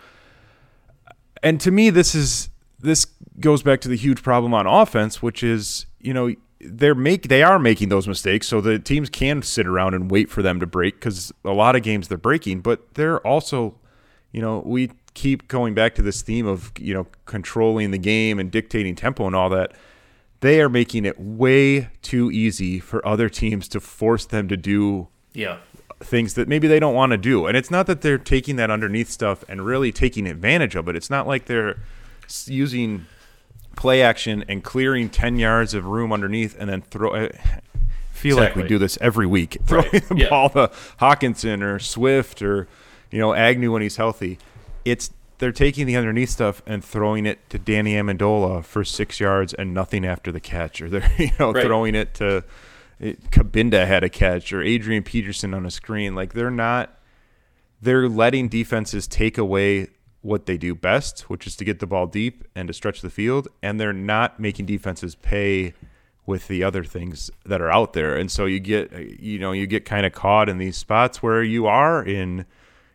[1.43, 3.07] And to me, this is this
[3.39, 7.45] goes back to the huge problem on offense, which is, you know, they're make they
[7.45, 10.67] are making those mistakes so the teams can sit around and wait for them to
[10.67, 13.77] break because a lot of games they're breaking, but they're also,
[14.33, 18.41] you know, we keep going back to this theme of you know controlling the game
[18.41, 19.73] and dictating tempo and all that
[20.43, 25.09] they are making it way too easy for other teams to force them to do
[25.33, 25.59] yeah
[26.05, 27.47] things that maybe they don't want to do.
[27.47, 30.97] And it's not that they're taking that underneath stuff and really taking advantage of it.
[30.97, 31.79] It's not like they're
[32.47, 33.07] using
[33.77, 37.31] play action and clearing 10 yards of room underneath and then throw I
[38.11, 38.63] feel exactly.
[38.63, 39.59] like we do this every week.
[39.67, 40.09] Throwing right.
[40.09, 40.29] the yeah.
[40.29, 42.69] ball to Hockenson or Swift or
[43.11, 44.39] you know Agnew when he's healthy.
[44.85, 45.11] It's
[45.43, 49.75] they're taking the underneath stuff and throwing it to Danny Amendola for six yards and
[49.75, 51.67] nothing after the catch, or they're you know right.
[51.67, 52.45] throwing it to
[53.01, 56.15] it, Cabinda had a catch, or Adrian Peterson on a screen.
[56.15, 56.97] Like they're not,
[57.81, 59.89] they're letting defenses take away
[60.21, 63.11] what they do best, which is to get the ball deep and to stretch the
[63.11, 65.75] field, and they're not making defenses pay
[66.25, 68.15] with the other things that are out there.
[68.15, 71.43] And so you get you know, you get kind of caught in these spots where
[71.43, 72.47] you are in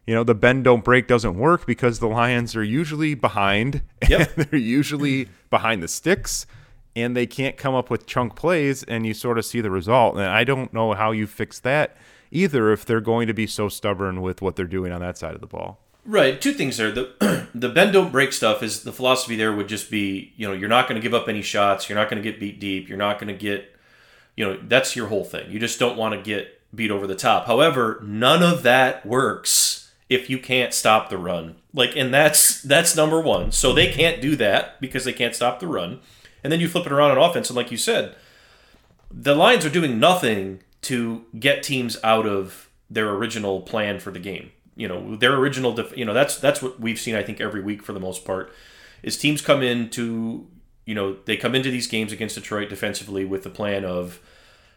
[0.08, 4.36] you know, the bend don't break doesn't work because the Lions are usually behind Yep.
[4.36, 6.48] they're usually behind the sticks
[6.96, 10.16] and they can't come up with chunk plays and you sort of see the result.
[10.16, 11.98] And I don't know how you fix that
[12.32, 15.36] either if they're going to be so stubborn with what they're doing on that side
[15.36, 15.80] of the ball.
[16.06, 16.40] Right.
[16.40, 16.92] Two things there.
[16.92, 20.54] The the bend don't break stuff is the philosophy there would just be, you know,
[20.54, 22.88] you're not going to give up any shots, you're not going to get beat deep,
[22.88, 23.74] you're not going to get
[24.38, 25.52] you know, that's your whole thing.
[25.52, 27.48] You just don't want to get beat over the top.
[27.48, 31.56] However, none of that works if you can't stop the run.
[31.74, 33.52] Like and that's that's number 1.
[33.52, 36.00] So they can't do that because they can't stop the run.
[36.44, 38.16] And then you flip it around on offense and like you said,
[39.12, 44.20] the Lions are doing nothing to get teams out of their original plan for the
[44.20, 44.52] game.
[44.76, 47.16] You know, their original, def- you know, that's that's what we've seen.
[47.16, 48.54] I think every week for the most part,
[49.02, 50.48] is teams come into,
[50.86, 54.20] you know, they come into these games against Detroit defensively with the plan of,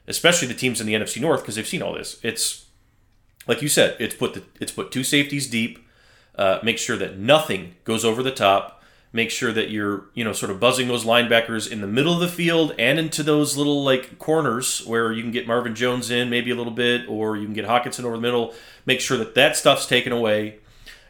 [0.09, 2.19] especially the teams in the NFC North because they've seen all this.
[2.23, 2.67] It's
[3.47, 5.87] like you said, it's put the it's put two safeties deep,
[6.37, 8.77] uh, make sure that nothing goes over the top.
[9.13, 12.21] Make sure that you're, you know, sort of buzzing those linebackers in the middle of
[12.21, 16.31] the field and into those little like corners where you can get Marvin Jones in
[16.31, 18.55] maybe a little bit, or you can get Hockenson over the middle.
[18.87, 20.61] Make sure that that stuff's taken away,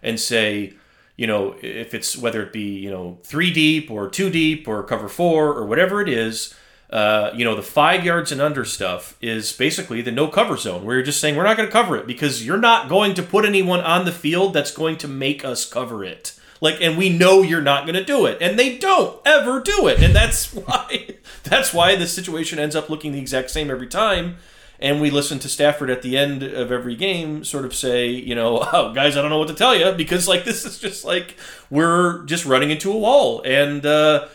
[0.02, 0.72] and say,
[1.16, 4.82] you know, if it's whether it be you know three deep or two deep or
[4.82, 6.54] cover four or whatever it is,
[6.90, 10.84] uh, you know, the five yards and under stuff is basically the no cover zone
[10.84, 13.22] where you're just saying we're not going to cover it because you're not going to
[13.22, 16.36] put anyone on the field that's going to make us cover it.
[16.60, 19.86] Like, and we know you're not going to do it, and they don't ever do
[19.86, 23.86] it, and that's why that's why the situation ends up looking the exact same every
[23.86, 24.36] time.
[24.82, 28.34] And we listen to Stafford at the end of every game sort of say, you
[28.34, 31.04] know, oh, guys, I don't know what to tell you because like this is just
[31.04, 31.36] like
[31.70, 34.26] we're just running into a wall, and uh,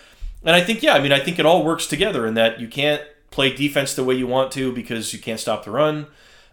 [0.45, 2.67] and I think yeah, I mean, I think it all works together in that you
[2.67, 6.07] can't play defense the way you want to because you can't stop the run.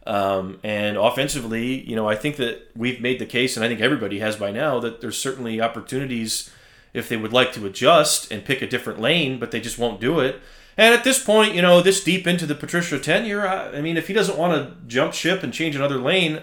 [0.04, 3.80] Um, and offensively, you know, I think that we've made the case, and I think
[3.80, 6.50] everybody has by now, that there's certainly opportunities
[6.92, 10.00] if they would like to adjust and pick a different lane, but they just won't
[10.00, 10.40] do it.
[10.76, 13.96] And at this point, you know, this deep into the Patricia tenure, I, I mean,
[13.96, 16.42] if he doesn't want to jump ship and change another lane,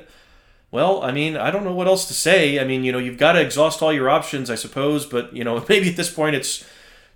[0.71, 2.59] well, I mean, I don't know what else to say.
[2.59, 5.43] I mean, you know, you've got to exhaust all your options, I suppose, but, you
[5.43, 6.65] know, maybe at this point it's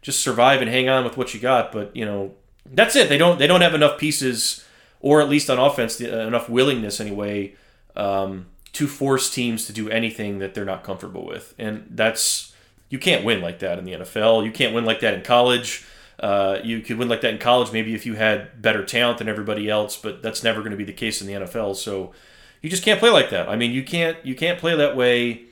[0.04, 1.72] just survive and hang on with what you got.
[1.72, 2.36] But, you know,
[2.66, 3.10] that's it.
[3.10, 4.64] They don't they don't have enough pieces
[5.00, 7.56] or at least on offense, enough willingness anyway,
[7.96, 11.54] um, to force teams to do anything that they're not comfortable with.
[11.58, 12.54] And that's
[12.90, 14.46] you can't win like that in the NFL.
[14.46, 15.86] You can't win like that in college.
[16.20, 19.28] Uh, you could win like that in college maybe if you had better talent than
[19.28, 21.76] everybody else, but that's never going to be the case in the NFL.
[21.76, 22.14] So
[22.62, 23.50] you just can't play like that.
[23.50, 25.44] I mean, you can't you can't play that way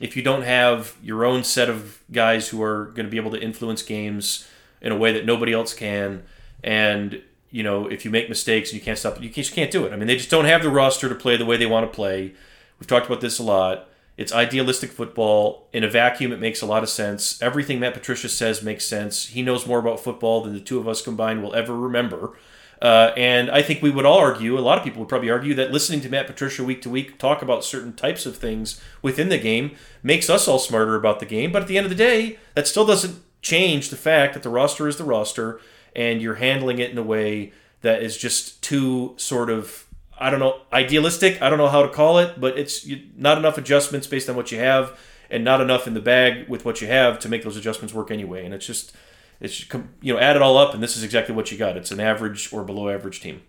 [0.00, 3.30] if you don't have your own set of guys who are going to be able
[3.30, 4.46] to influence games
[4.80, 6.24] in a way that nobody else can.
[6.62, 9.22] And you know, if you make mistakes, you can't stop.
[9.22, 9.92] You just can't do it.
[9.92, 11.94] I mean, they just don't have the roster to play the way they want to
[11.94, 12.34] play.
[12.78, 13.88] We've talked about this a lot.
[14.16, 15.68] It's idealistic football.
[15.72, 17.40] In a vacuum, it makes a lot of sense.
[17.40, 19.26] Everything Matt Patricia says makes sense.
[19.28, 22.36] He knows more about football than the two of us combined will ever remember.
[22.82, 25.54] Uh, and I think we would all argue, a lot of people would probably argue,
[25.54, 29.28] that listening to Matt Patricia week to week talk about certain types of things within
[29.28, 31.52] the game makes us all smarter about the game.
[31.52, 34.50] But at the end of the day, that still doesn't change the fact that the
[34.50, 35.60] roster is the roster
[35.94, 39.86] and you're handling it in a way that is just too sort of
[40.18, 41.42] I don't know idealistic.
[41.42, 44.50] I don't know how to call it, but it's not enough adjustments based on what
[44.50, 44.98] you have,
[45.30, 48.10] and not enough in the bag with what you have to make those adjustments work
[48.10, 48.44] anyway.
[48.44, 48.94] And it's just
[49.40, 49.70] it's
[50.00, 51.76] you know add it all up, and this is exactly what you got.
[51.76, 53.42] It's an average or below average team.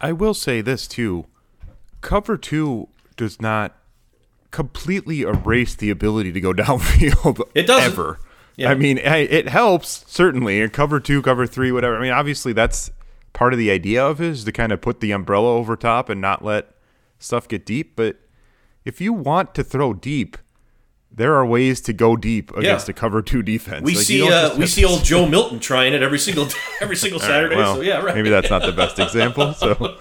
[0.00, 1.26] I will say this too.
[2.00, 3.76] Cover two does not
[4.50, 7.92] completely erase the ability to go downfield It doesn't.
[7.92, 8.20] ever.
[8.56, 8.70] Yeah.
[8.70, 10.60] I mean, it helps certainly.
[10.60, 11.96] And cover two, cover three, whatever.
[11.98, 12.90] I mean, obviously that's
[13.32, 16.08] part of the idea of it is to kind of put the umbrella over top
[16.08, 16.68] and not let
[17.18, 17.96] stuff get deep.
[17.96, 18.18] But
[18.84, 20.36] if you want to throw deep,
[21.16, 22.92] there are ways to go deep against Yeah.
[22.92, 23.84] a cover two defense.
[23.84, 26.48] We Like, see uh, we see old Joe Milton trying it every single
[26.80, 27.56] every single Saturday.
[27.56, 28.14] Well, so yeah, right.
[28.14, 29.54] Maybe that's not the best example.
[29.54, 29.96] So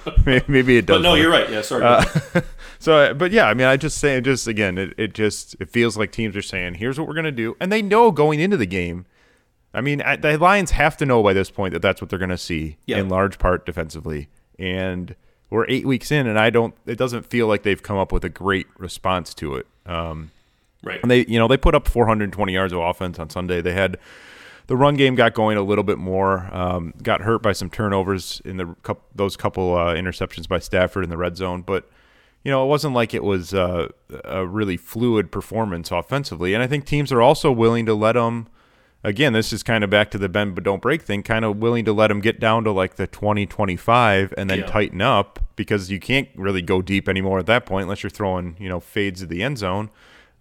[0.48, 0.98] maybe it does.
[0.98, 1.22] But no, work.
[1.22, 1.50] you're right.
[1.50, 1.84] Yeah, sorry.
[1.84, 2.04] Uh,
[2.80, 5.96] so, but yeah, I mean, I just say, just again, it, it just it feels
[5.98, 8.66] like teams are saying, "Here's what we're gonna do," and they know going into the
[8.66, 9.06] game.
[9.76, 12.38] I mean, the Lions have to know by this point that that's what they're gonna
[12.38, 12.98] see Yeah.
[13.00, 14.30] in large part defensively,
[14.60, 15.16] and
[15.50, 16.76] we're eight weeks in, and I don't.
[16.86, 19.66] It doesn't feel like they've come up with a great response to it.
[19.86, 20.32] Um,
[20.84, 21.00] right.
[21.02, 23.62] and they, you know, they put up 420 yards of offense on Sunday.
[23.62, 23.98] They had
[24.68, 26.50] the run game got going a little bit more.
[26.56, 28.76] Um, got hurt by some turnovers in the
[29.14, 31.90] those couple uh, interceptions by Stafford in the red zone, but
[32.44, 33.88] you know, it wasn't like it was uh,
[34.26, 36.54] a really fluid performance offensively.
[36.54, 38.48] And I think teams are also willing to let them.
[39.02, 41.58] again, this is kind of back to the bend but don't break thing, kind of
[41.58, 44.66] willing to let them get down to like the 20, 25 and then Yeah.
[44.66, 48.56] tighten up because you can't really go deep anymore at that point unless you're throwing,
[48.60, 49.90] you know, fades at the end zone.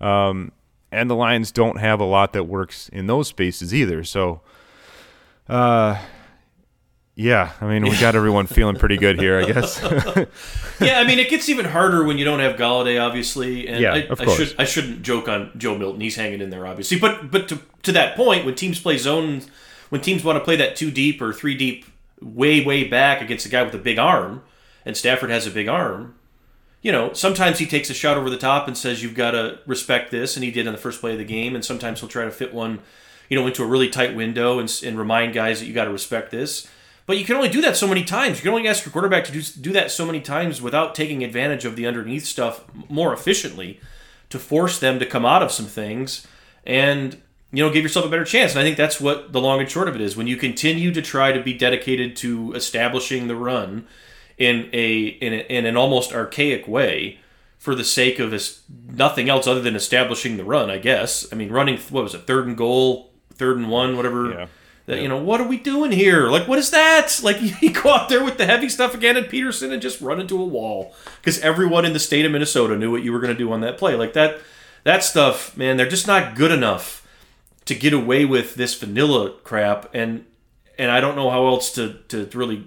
[0.03, 0.53] Um,
[0.90, 4.05] and the Lions don't have a lot that works in those spaces either.
[4.05, 4.42] So,
[5.48, 5.98] uh,
[7.14, 9.80] yeah, I mean, we got everyone feeling pretty good here, I guess.
[10.80, 13.68] yeah, I mean, it gets even harder when you don't have Golladay, obviously.
[13.68, 14.36] And Yeah, I, of I course.
[14.38, 16.00] should I shouldn't joke on Joe Milton.
[16.00, 16.98] He's hanging in there, obviously.
[16.98, 19.42] But but to, to that point, when teams play zone,
[19.90, 21.84] when teams want to play that two deep or three deep,
[22.20, 24.42] way way back against a guy with a big arm,
[24.86, 26.14] and Stafford has a big arm.
[26.83, 29.61] You know, sometimes he takes a shot over the top and says you've got to
[29.66, 31.55] respect this, and he did on the first play of the game.
[31.55, 32.80] And sometimes he'll try to fit one,
[33.28, 35.93] you know, into a really tight window and, and remind guys that you got to
[35.93, 36.68] respect this.
[37.07, 38.39] But you can only do that so many times.
[38.39, 41.24] You can only ask your quarterback to do, do that so many times without taking
[41.24, 43.80] advantage of the underneath stuff more efficiently
[44.30, 46.26] to force them to come out of some things
[46.64, 47.20] and
[47.53, 48.53] you know give yourself a better chance.
[48.53, 50.16] And I think that's what the long and short of it is.
[50.16, 53.87] When you continue to try to be dedicated to establishing the run
[54.39, 57.18] in a in, a, in an almost archaic way
[57.59, 61.33] for the sake of this nothing else other than establishing the run, I guess.
[61.33, 64.30] I mean, running what was it, third and goal, third and one, whatever.
[64.30, 64.47] Yeah.
[64.87, 66.28] That, You know, what are we doing here?
[66.28, 67.20] Like, what is that?
[67.22, 70.20] Like, you go out there with the heavy stuff again and Peterson and just run
[70.20, 73.33] into a wall because everyone in the state of Minnesota knew what you were going
[73.33, 73.95] to do on that play.
[73.95, 74.41] Like that,
[74.83, 75.76] that stuff, man.
[75.76, 77.07] They're just not good enough
[77.66, 79.89] to get away with this vanilla crap.
[79.95, 80.24] And
[80.78, 82.66] and I don't know how else to to really.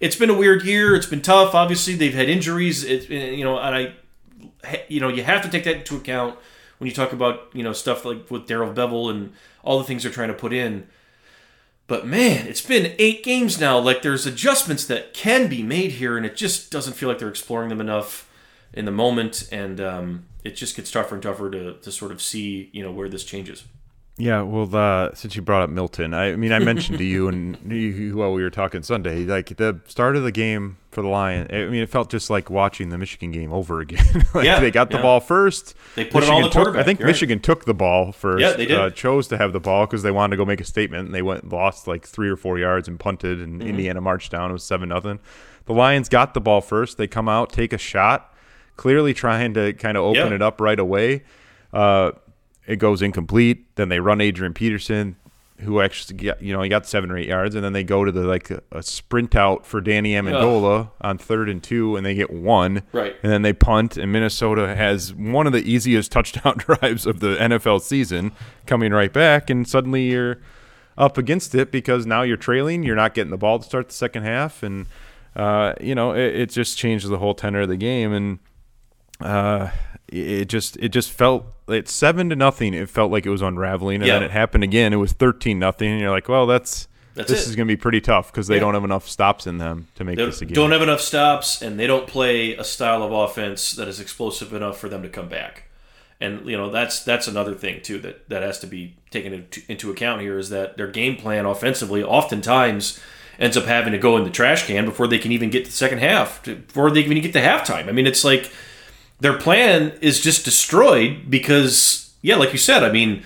[0.00, 0.94] It's been a weird year.
[0.94, 1.54] It's been tough.
[1.54, 2.84] Obviously, they've had injuries.
[2.84, 3.94] It, you know, and I
[4.88, 6.38] you know, you have to take that into account
[6.78, 10.02] when you talk about, you know, stuff like with Darrell Bevell and all the things
[10.02, 10.86] they're trying to put in.
[11.86, 13.78] But man, it's been eight games now.
[13.78, 17.28] Like there's adjustments that can be made here, and it just doesn't feel like they're
[17.28, 18.30] exploring them enough
[18.72, 19.48] in the moment.
[19.50, 22.92] And um, it just gets tougher and tougher to, to sort of see, you know,
[22.92, 23.64] where this changes.
[24.20, 27.28] Yeah, well, uh, since you brought up Milton, I, I mean, I mentioned to you
[27.28, 31.08] and you, while we were talking Sunday, like the start of the game for the
[31.08, 31.46] Lion.
[31.50, 34.04] I mean, it felt just like watching the Michigan game over again.
[34.34, 35.02] like Yeah, they got the yeah.
[35.02, 35.74] ball first.
[35.94, 37.12] They put it on the took- I think you're right.
[37.12, 38.40] Michigan took the ball first.
[38.42, 38.76] Yeah, they did.
[38.76, 41.14] Uh, chose to have the ball because they wanted to go make a statement, and
[41.14, 43.68] they went lost like three or four yards and punted, and Mm-hmm.
[43.70, 44.50] Indiana marched down.
[44.50, 45.20] It was seven nothing.
[45.66, 46.96] The Lions got the ball first.
[46.98, 48.34] They come out, take a shot,
[48.76, 50.34] clearly trying to kind of open Yeah.
[50.34, 51.22] it up right away.
[51.72, 52.12] Uh,
[52.68, 53.74] it goes incomplete.
[53.74, 55.16] Then they run Adrian Peterson,
[55.60, 58.04] who actually got you know he got seven or eight yards, and then they go
[58.04, 62.06] to the like a, a sprint out for Danny Amendola on third and two, and
[62.06, 62.82] they get one.
[62.92, 63.16] Right.
[63.22, 67.36] And then they punt, and Minnesota has one of the easiest touchdown drives of the
[67.36, 68.32] NFL season,
[68.66, 70.38] coming right back, and suddenly you're
[70.98, 72.82] up against it because now you're trailing.
[72.82, 74.86] You're not getting the ball to start the second half, and
[75.34, 78.38] uh, you know it, it just changes the whole tenor of the game, and
[79.20, 79.70] uh,
[80.08, 82.74] it just it just felt it's seven to nothing.
[82.74, 84.14] It felt like it was unraveling, and Yeah.
[84.14, 84.92] then it happened again.
[84.92, 86.88] It was thirteen nothing, and you're like, well, that's.
[87.14, 87.50] That's this it.
[87.50, 88.60] is going to be pretty tough because they Yeah.
[88.60, 90.54] don't have enough stops in them to make They this a game.
[90.54, 94.52] don't have enough stops, and they don't play a style of offense that is explosive
[94.52, 95.64] enough for them to come back.
[96.20, 99.62] And you know that's that's another thing too that that has to be taken into,
[99.68, 103.00] into account here is that their game plan offensively oftentimes
[103.40, 105.70] ends up having to go in the trash can before they can even get to
[105.72, 107.88] the second half, before they can even get to halftime.
[107.88, 108.50] I mean, it's like
[109.20, 113.22] their plan is just destroyed because yeah, like you said, I mean,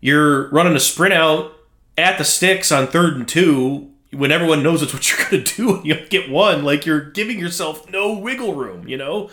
[0.00, 1.52] you're running a sprint out
[1.96, 5.56] at the sticks on third and two when everyone knows it's what you're going to
[5.56, 6.64] do and you get one.
[6.64, 9.30] Like you're giving yourself no wiggle room you know?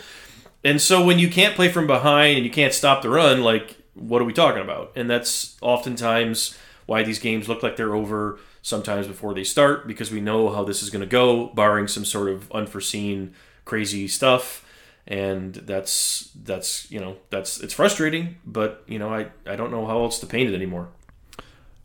[0.63, 3.77] And so when you can't play from behind and you can't stop the run like
[3.93, 4.93] what are we talking about?
[4.95, 10.11] And that's oftentimes why these games look like they're over sometimes before they start because
[10.11, 13.33] we know how this is going to go barring some sort of unforeseen
[13.65, 14.65] crazy stuff
[15.07, 19.85] and that's that's you know that's it's frustrating but you know i i don't know
[19.85, 20.89] how else to paint it anymore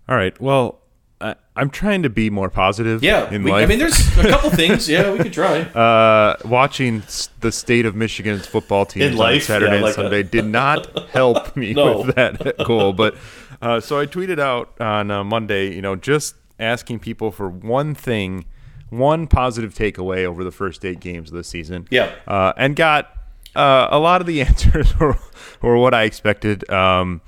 [0.09, 0.39] All right.
[0.41, 0.79] Well,
[1.21, 3.03] I, I'm trying to be more positive.
[3.03, 3.65] Yeah, in we, life.
[3.65, 4.87] I mean, there's a couple things.
[4.95, 5.63] Yeah, we could try.
[5.63, 7.03] uh, watching
[7.41, 9.41] the state of Michigan's football team on?
[9.41, 10.31] Saturday Yeah, I and like Sunday that.
[10.31, 12.03] did not help me No.
[12.03, 12.93] with that goal.
[12.93, 13.17] But
[13.63, 17.95] uh, so I tweeted out on uh, Monday, you know, just asking people for one
[17.97, 18.45] thing,
[18.91, 21.87] one positive takeaway over the first eight games of the season.
[21.91, 22.15] Yeah.
[22.27, 23.13] uh, and got
[23.55, 25.19] uh, a lot of the answers were,
[25.63, 26.69] were what I expected.
[26.71, 27.21] Um,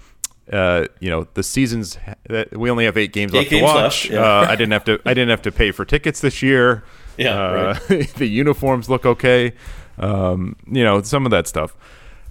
[0.53, 1.99] uh, you know, the seasons
[2.29, 4.11] that we only have eight games left games to left, watch.
[4.11, 4.21] yeah.
[4.21, 4.99] Uh, I didn't have to.
[5.05, 6.85] I didn't have to pay for tickets this year.
[7.19, 7.79] Yeah, Uh,
[8.17, 9.53] the uniforms look okay.
[9.99, 11.77] Um, you know, some of that stuff.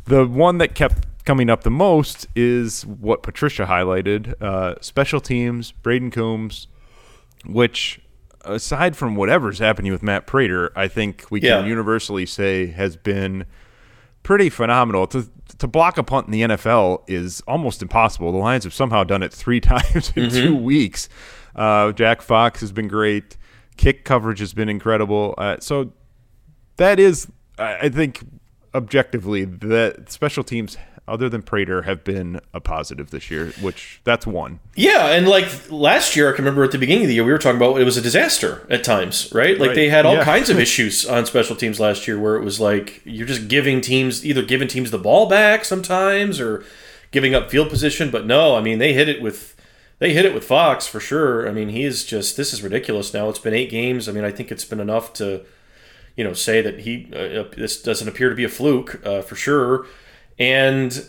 [0.06, 5.74] The one that kept coming up the most is what Patricia highlighted: uh, special teams,
[5.84, 6.68] Brayden Coombs,
[7.46, 8.00] which,
[8.48, 11.66] aside from whatever's happening with Matt Prater, I think we can Yeah.
[11.66, 13.46] universally say has been
[14.24, 15.08] pretty phenomenal.
[15.08, 15.30] To
[15.60, 18.32] to block a punt in the NFL is almost impossible.
[18.32, 21.08] The Lions have somehow done it three times in two weeks.
[21.56, 23.38] Uh, Jack Fox has been great.
[23.78, 25.34] Kick coverage has been incredible.
[25.38, 25.94] Uh, so
[26.78, 27.28] that is,
[27.58, 28.24] I I think,
[28.76, 30.78] objectively, that special teams
[31.08, 34.60] other than Prater have been a positive this year, which that's one.
[34.76, 37.32] Yeah, and like last year, I can remember at the beginning of the year, we
[37.32, 39.58] were talking about it was a disaster at times, right?
[39.58, 39.76] Like Right.
[39.76, 40.24] they had all Yeah.
[40.24, 43.80] kinds of issues on special teams last year where it was like you're just giving
[43.82, 46.64] teams either giving teams the ball back sometimes or
[47.12, 48.12] giving up field position.
[48.12, 49.56] But no, I mean they hit it with
[50.00, 51.48] they hit it with Fox for sure.
[51.48, 53.30] I mean he is just this is ridiculous now.
[53.30, 54.10] It's been eight games.
[54.10, 55.42] I mean I think it's been enough to
[56.18, 59.36] you know say that he uh, this doesn't appear to be a fluke uh, for
[59.36, 59.86] sure
[60.40, 61.08] and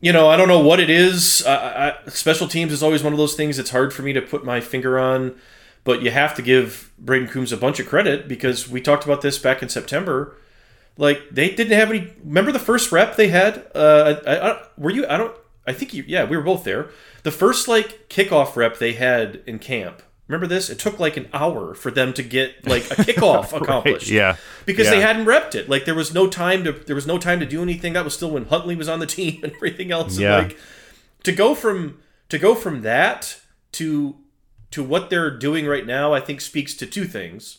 [0.00, 1.44] you know i don't know what it is.
[1.46, 4.22] I, I, special teams is always one of those things it's hard for me to
[4.22, 5.36] put my finger on
[5.84, 9.22] but you have to give brayden coombs a bunch of credit because we talked about
[9.22, 10.36] this back in september.
[10.96, 13.64] Like they didn't have any remember the first rep they had?
[13.74, 15.34] Uh I, I, were you i don't
[15.66, 16.90] i think you yeah we were both there.
[17.22, 21.28] The first like kickoff rep they had in camp remember this it took like an
[21.32, 24.36] hour for them to get like a kickoff accomplished yeah.
[24.66, 24.90] because Yeah.
[24.92, 25.68] they hadn't repped it.
[25.68, 27.94] Like there was no time to there was no time to do anything.
[27.94, 30.12] That was still when Huntley was on the team and everything else.
[30.14, 30.36] And Yeah.
[30.36, 30.58] like
[31.24, 31.98] to go from
[32.28, 33.40] to go from that
[33.72, 34.16] to
[34.70, 37.58] to what they're doing right now, I think speaks to two things.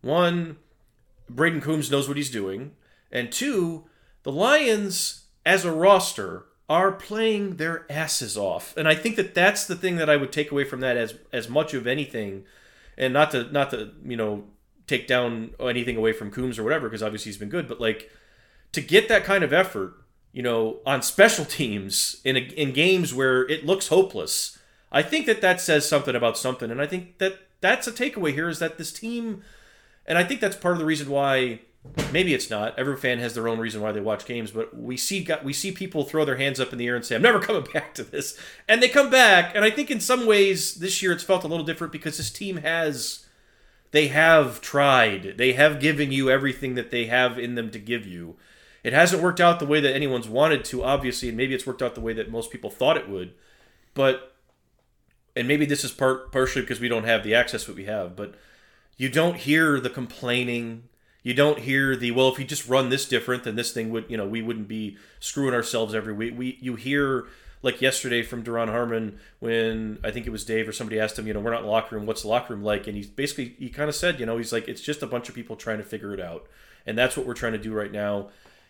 [0.00, 0.56] One,
[1.30, 2.72] Brayden Coombs knows what he's doing,
[3.12, 3.84] and two,
[4.22, 9.66] the Lions as a roster are playing their asses off, and I think that that's
[9.66, 12.44] the thing that I would take away from that as as much of anything,
[12.98, 14.44] and not to not to you know
[14.86, 18.10] take down anything away from Coombs or whatever because obviously he's been good, but like
[18.72, 19.94] to get that kind of effort,
[20.32, 24.58] you know, on special teams in a, in games where it looks hopeless,
[24.92, 28.32] I think that that says something about something, and I think that that's a takeaway
[28.32, 29.42] here is that this team,
[30.06, 31.60] and I think that's part of the reason why.
[32.12, 32.78] Maybe it's not.
[32.78, 35.72] Every fan has their own reason why they watch games, but we see we see
[35.72, 38.04] people throw their hands up in the air and say, "I'm never coming back to
[38.04, 39.54] this," and they come back.
[39.54, 42.30] And I think in some ways this year it's felt a little different because this
[42.30, 43.26] team has
[43.90, 45.38] they have tried.
[45.38, 48.36] They have given you everything that they have in them to give you.
[48.82, 51.82] It hasn't worked out the way that anyone's wanted to, obviously, and maybe it's worked
[51.82, 53.34] out the way that most people thought it would.
[53.94, 54.36] But
[55.34, 58.16] and maybe this is part partially because we don't have the access that we have,
[58.16, 58.34] but
[58.96, 60.84] you don't hear the complaining.
[61.26, 62.28] You don't hear the well.
[62.28, 64.96] If we just run this different, then this thing would you know we wouldn't be
[65.18, 66.34] screwing ourselves every week.
[66.38, 67.26] We you hear
[67.62, 71.26] like yesterday from Duron Harmon when I think it was Dave or somebody asked him,
[71.26, 72.06] you know, we're not in the locker room.
[72.06, 72.86] What's the locker room like?
[72.86, 75.28] And he basically he kind of said, you know, he's like it's just a bunch
[75.28, 76.46] of people trying to figure it out,
[76.86, 78.28] and that's what we're trying to do right now.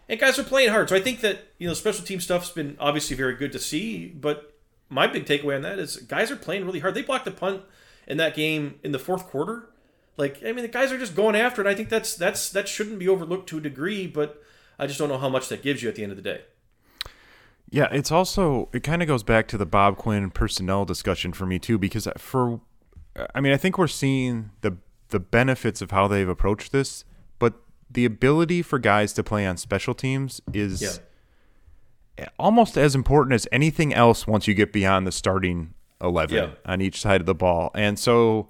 [0.08, 0.88] And guys are playing hard.
[0.88, 4.06] So I think that you know special team stuff's been obviously very good to see,
[4.06, 4.54] but
[4.88, 6.94] my big takeaway on that is guys are playing really hard.
[6.94, 7.64] They blocked a punt
[8.06, 9.68] in that game in the fourth quarter.
[10.16, 11.66] Like I mean, the guys are just going after it.
[11.68, 14.42] I think that's that's that shouldn't be overlooked to a degree, but
[14.78, 16.40] I just don't know how much that gives you at the end of the day.
[17.68, 21.44] Yeah, it's also it kind of goes back to the Bob Quinn personnel discussion for
[21.46, 22.60] me too, because for
[23.34, 24.76] I mean I think we're seeing the
[25.08, 27.04] the benefits of how they've approached this,
[27.38, 27.54] but
[27.90, 31.00] the ability for guys to play on special teams is
[32.38, 36.50] almost as important as anything else once you get beyond the starting eleven Yeah.
[36.64, 38.48] on each side of the ball, and so.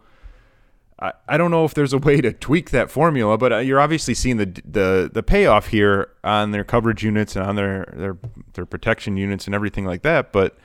[0.98, 3.80] I, I don't know if there's a way to tweak that formula, but uh, you're
[3.80, 8.16] obviously seeing the the the payoff here on their coverage units and on their their
[8.54, 10.32] their protection units and everything like that.
[10.32, 10.56] But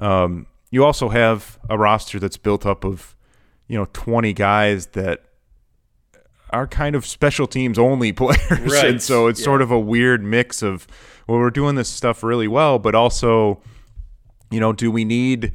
[0.00, 3.14] um, you also have a roster that's built up of
[3.68, 5.22] you know 20 guys that
[6.50, 8.84] are kind of special teams only players, Right.
[8.86, 9.44] and so it's Yeah.
[9.44, 10.86] sort of a weird mix of
[11.28, 13.60] well, we're doing this stuff really well, but also
[14.50, 15.52] you know, do we need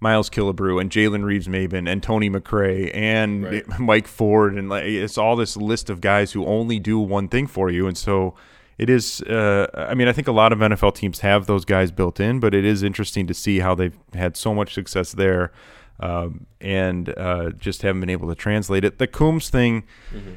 [0.00, 3.64] Miles Killebrew and Jalen Reeves Maybin and Tony McRae and Right.
[3.78, 7.46] Mike Ford and like it's all this list of guys who only do one thing
[7.46, 8.34] for you, and so
[8.78, 9.22] it is.
[9.22, 12.40] Uh, I mean, I think a lot of NFL teams have those guys built in,
[12.40, 15.50] but it is interesting to see how they've had so much success there.
[15.98, 18.98] Um, and uh, just haven't been able to translate it.
[18.98, 19.84] The Coombs thing,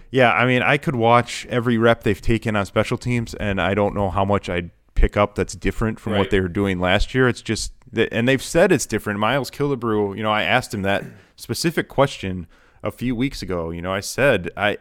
[0.09, 3.73] yeah, I mean, I could watch every rep they've taken on special teams, and I
[3.73, 7.13] don't know how much I'd pick up that's different from what they were doing last
[7.13, 7.27] year.
[7.27, 9.19] It's just, and they've said it's different.
[9.19, 11.03] Miles Killebrew, you know, I asked him that
[11.35, 12.47] specific question
[12.83, 13.71] a few weeks ago.
[13.71, 14.77] You know, I said, I,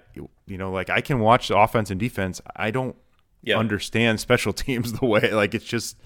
[0.47, 2.41] you know, like I can watch the offense and defense.
[2.55, 2.97] I don't
[3.43, 3.59] Yeah.
[3.59, 5.97] understand special teams the way, like it's just,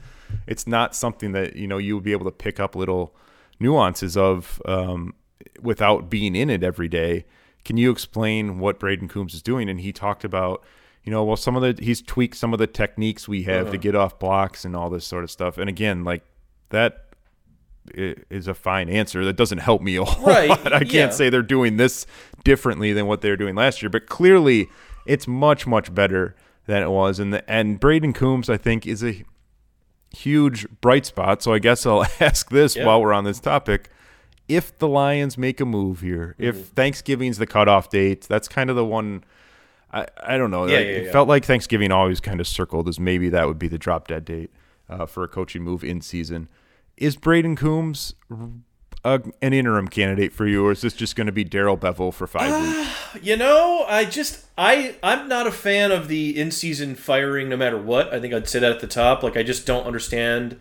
[0.46, 3.14] it's not something that you know you would be able to pick up little
[3.61, 5.14] nuances of um,
[5.61, 7.24] without being in it every day.
[7.64, 9.68] Can you explain what Brayden Coombs is doing?
[9.68, 10.64] And he talked about,
[11.05, 13.76] you know, well, some of the he's tweaked some of the techniques we have to
[13.78, 15.59] get off blocks and all this sort of stuff.
[15.59, 16.24] And again, like
[16.72, 17.06] that
[17.94, 19.24] is a fine answer.
[19.24, 20.72] That doesn't help me a whole Right, lot.
[20.72, 21.10] I can't yeah.
[21.10, 22.06] say they're doing this
[22.44, 24.68] differently than what they were doing last year, but clearly
[25.06, 26.34] it's much much better
[26.66, 27.18] than it was.
[27.18, 29.24] And the, and Brayden Coombs, I think, is a
[30.14, 31.42] huge bright spot.
[31.42, 32.86] So I guess I'll ask this Yeah.
[32.86, 33.88] while we're on this topic.
[34.48, 36.44] If the Lions make a move here, Mm-hmm.
[36.44, 39.24] if Thanksgiving's the cutoff date, that's kind of the one.
[39.92, 40.66] I, I don't know.
[40.66, 43.68] Yeah, Like, it felt like Thanksgiving always kind of circled as maybe that would be
[43.68, 44.50] the drop dead date
[44.88, 46.48] uh, for a coaching move in season.
[46.97, 48.14] Is Brayden Coombs
[49.05, 52.12] uh, an interim candidate for you, or is this just going to be Darrell Bevell
[52.12, 53.24] for five weeks?
[53.24, 57.76] You know, I just I I'm not a fan of the in-season firing no matter
[57.76, 58.12] what.
[58.12, 59.22] I think I'd say that at the top.
[59.22, 60.59] Like I just don't understand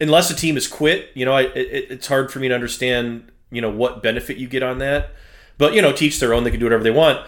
[0.00, 1.10] unless a team has quit.
[1.14, 3.30] You know, I it, it's hard for me to understand.
[3.50, 5.10] You know what benefit you get on that.
[5.56, 6.44] But you know, teach their own.
[6.44, 7.24] They can do whatever they want.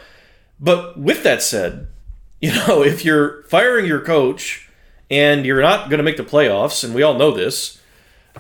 [0.59, 1.89] But with that said,
[2.41, 4.69] you know, if you're firing your coach
[5.11, 7.81] and you're not going to make the playoffs, and we all know this,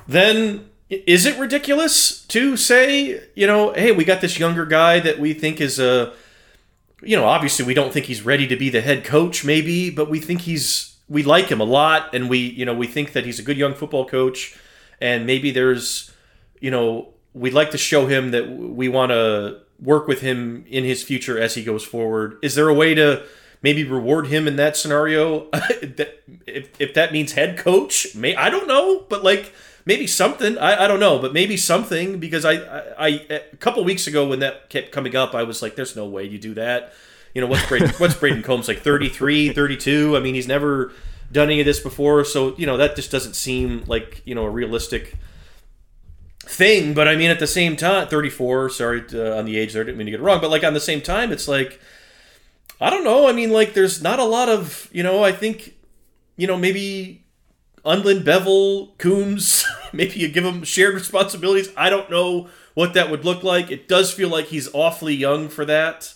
[0.06, 5.18] then is it ridiculous to say, you know, hey, we got this younger guy that
[5.18, 6.12] we think is a,
[7.02, 10.08] you know, obviously we don't think he's ready to be the head coach, maybe, but
[10.08, 13.24] we think he's, we like him a lot, and we, you know, we think that
[13.24, 14.56] he's a good young football coach,
[15.00, 16.12] and maybe there's,
[16.60, 20.84] you know, we'd like to show him that we want to work with him in
[20.84, 22.38] his future as he goes forward.
[22.42, 23.24] Is there a way to
[23.62, 25.48] maybe reward him in that scenario?
[25.52, 29.52] if, if that means head coach, may I don't know, but like
[29.86, 30.58] maybe something.
[30.58, 34.28] I, I don't know, but maybe something because I, I, I a couple weeks ago
[34.28, 36.92] when that kept coming up, I was like, "There's no way you do that."
[37.32, 40.16] You know what's Brayden, what's Brayden Coombs like 33, 32?
[40.16, 40.92] I mean, he's never
[41.30, 44.44] done any of this before, so you know that just doesn't seem like you know
[44.44, 45.14] a realistic
[46.40, 46.92] thing.
[46.92, 48.70] But I mean, at the same time, 34.
[48.70, 50.50] Sorry to, uh, on the age there, I didn't mean to get it wrong, but
[50.50, 51.80] like on the same time, it's like
[52.80, 53.28] I don't know.
[53.28, 55.22] I mean, like there's not a lot of you know.
[55.22, 55.74] I think
[56.36, 57.24] you know maybe
[57.86, 59.64] Undlin, Bevell, Coombs.
[59.92, 61.72] maybe you give them shared responsibilities.
[61.76, 63.70] I don't know what that would look like.
[63.70, 66.14] It does feel like he's awfully young for that.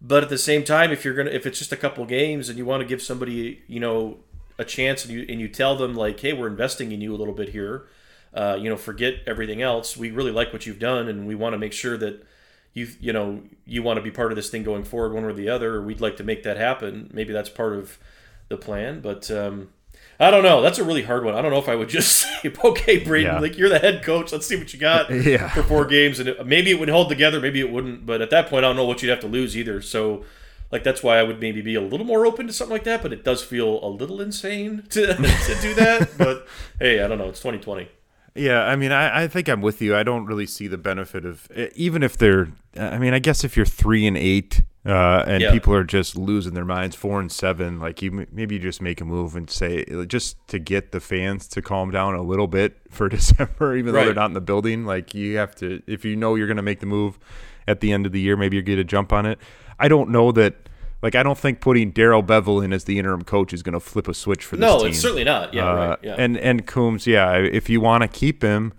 [0.00, 2.56] But at the same time, if you're gonna, if it's just a couple games and
[2.56, 4.18] you want to give somebody, you know,
[4.58, 7.18] a chance, and you and you tell them like, hey, we're investing in you a
[7.18, 7.86] little bit here,
[8.32, 9.96] uh, you know, forget everything else.
[9.96, 12.24] We really like what you've done, and we want to make sure that
[12.72, 15.34] you, you know, you want to be part of this thing going forward, one or
[15.34, 15.76] the other.
[15.76, 17.10] Or we'd like to make that happen.
[17.12, 17.98] Maybe that's part of
[18.48, 19.30] the plan, but.
[19.30, 19.68] Um,
[20.20, 20.60] I don't know.
[20.60, 21.34] That's a really hard one.
[21.34, 23.38] I don't know if I would just say, "Okay, Brayden, Yeah.
[23.40, 24.32] like you're the head coach.
[24.32, 25.48] Let's see what you got Yeah.
[25.48, 28.04] for four games." And it, maybe it would hold together, maybe it wouldn't.
[28.06, 29.80] But at that point, I don't know what you'd have to lose either.
[29.80, 30.24] So,
[30.70, 33.02] like that's why I would maybe be a little more open to something like that.
[33.02, 36.10] But it does feel a little insane to to do that.
[36.18, 36.46] But
[36.78, 37.30] hey, I don't know.
[37.30, 37.88] It's 2020.
[38.34, 39.96] Yeah, I mean, I, I think I'm with you.
[39.96, 42.48] I don't really see the benefit of even if they're.
[42.78, 45.50] I mean, I guess if you're three and eight, uh, and Yeah.
[45.52, 49.00] people are just losing their minds, four and seven, like you maybe you just make
[49.00, 52.78] a move and say just to get the fans to calm down a little bit
[52.90, 54.84] for December, even though they're not in the building.
[54.86, 57.18] Like you have to, if you know you're going to make the move
[57.66, 59.38] at the end of the year, maybe you get a jump on it.
[59.78, 60.54] I don't know that.
[61.02, 63.80] Like I don't think putting Darrell Bevell in as the interim coach is going to
[63.80, 64.88] flip a switch for this No, team.
[64.88, 65.54] it's certainly not.
[65.54, 65.98] Yeah, Uh, right.
[66.02, 66.14] Yeah.
[66.18, 68.72] And and Coombs, yeah, if you want to keep him,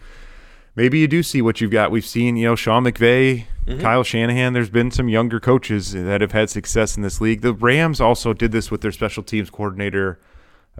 [0.75, 1.89] maybe you do see what you've got.
[1.91, 3.79] We've seen, you know, Sean McVay, Mm-hmm.
[3.81, 4.53] Kyle Shanahan.
[4.53, 7.41] There's been some younger coaches that have had success in this league.
[7.41, 10.19] The Rams also did this with their special teams coordinator.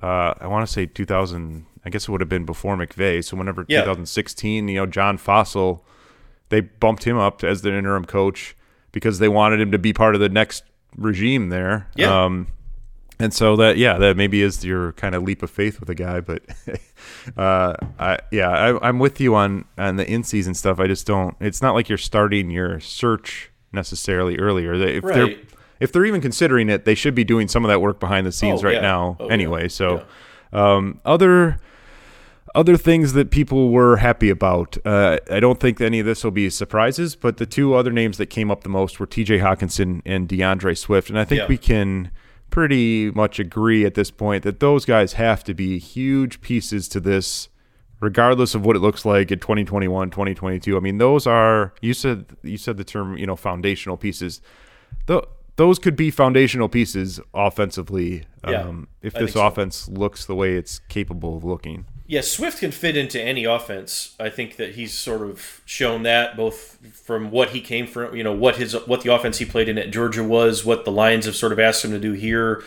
[0.01, 1.67] Uh, I want to say 2000.
[1.85, 3.23] I guess it would have been before McVay.
[3.23, 3.81] So whenever Yeah.
[3.81, 5.81] 2016, you know, John Fassel,
[6.49, 8.55] they bumped him up as their interim coach
[8.91, 10.63] because they wanted him to be part of the next
[10.95, 11.87] regime there.
[11.95, 12.25] Yeah.
[12.25, 12.47] Um,
[13.19, 15.95] and so that yeah, that maybe is your kind of leap of faith with a
[15.95, 16.41] guy, but
[17.37, 20.79] uh, I yeah, I, I'm with you on on the in season stuff.
[20.79, 21.35] I just don't.
[21.39, 24.73] It's not like you're starting your search necessarily earlier.
[24.73, 25.35] If they're
[25.79, 28.31] if they're even considering it, they should be doing some of that work behind the
[28.31, 28.81] scenes Oh, right yeah.
[28.81, 29.33] now Oh, yeah.
[29.33, 29.67] anyway.
[29.67, 30.03] So
[30.51, 31.57] um, other
[32.55, 34.77] other things that people were happy about.
[34.85, 38.17] Uh, I don't think any of this will be surprises, but the two other names
[38.17, 39.39] that came up the most were T.J.
[39.39, 41.47] Hockenson and DeAndre Swift, and I think Yeah.
[41.47, 42.11] we can
[42.49, 46.99] pretty much agree at this point that those guys have to be huge pieces to
[46.99, 47.47] this
[48.01, 52.25] regardless of what it looks like in 2021 2022 i mean those are you said
[52.43, 54.41] you said the term you know foundational pieces
[55.05, 59.47] Tho- those could be foundational pieces offensively Yeah, um, if I this think so.
[59.47, 64.15] offense looks the way it's capable of looking Yeah, Swift can fit into any offense.
[64.19, 68.21] I think that he's sort of shown that both from what he came from, you
[68.21, 71.25] know, what his what the offense he played in at Georgia was, what the Lions
[71.25, 72.65] have sort of asked him to do here,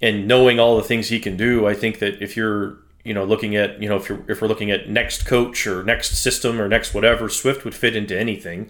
[0.00, 1.64] and knowing all the things he can do.
[1.64, 4.48] I think that if you're, you know, looking at, you know, if you're if we're
[4.48, 8.68] looking at next coach or next system or next whatever, Swift would fit into anything.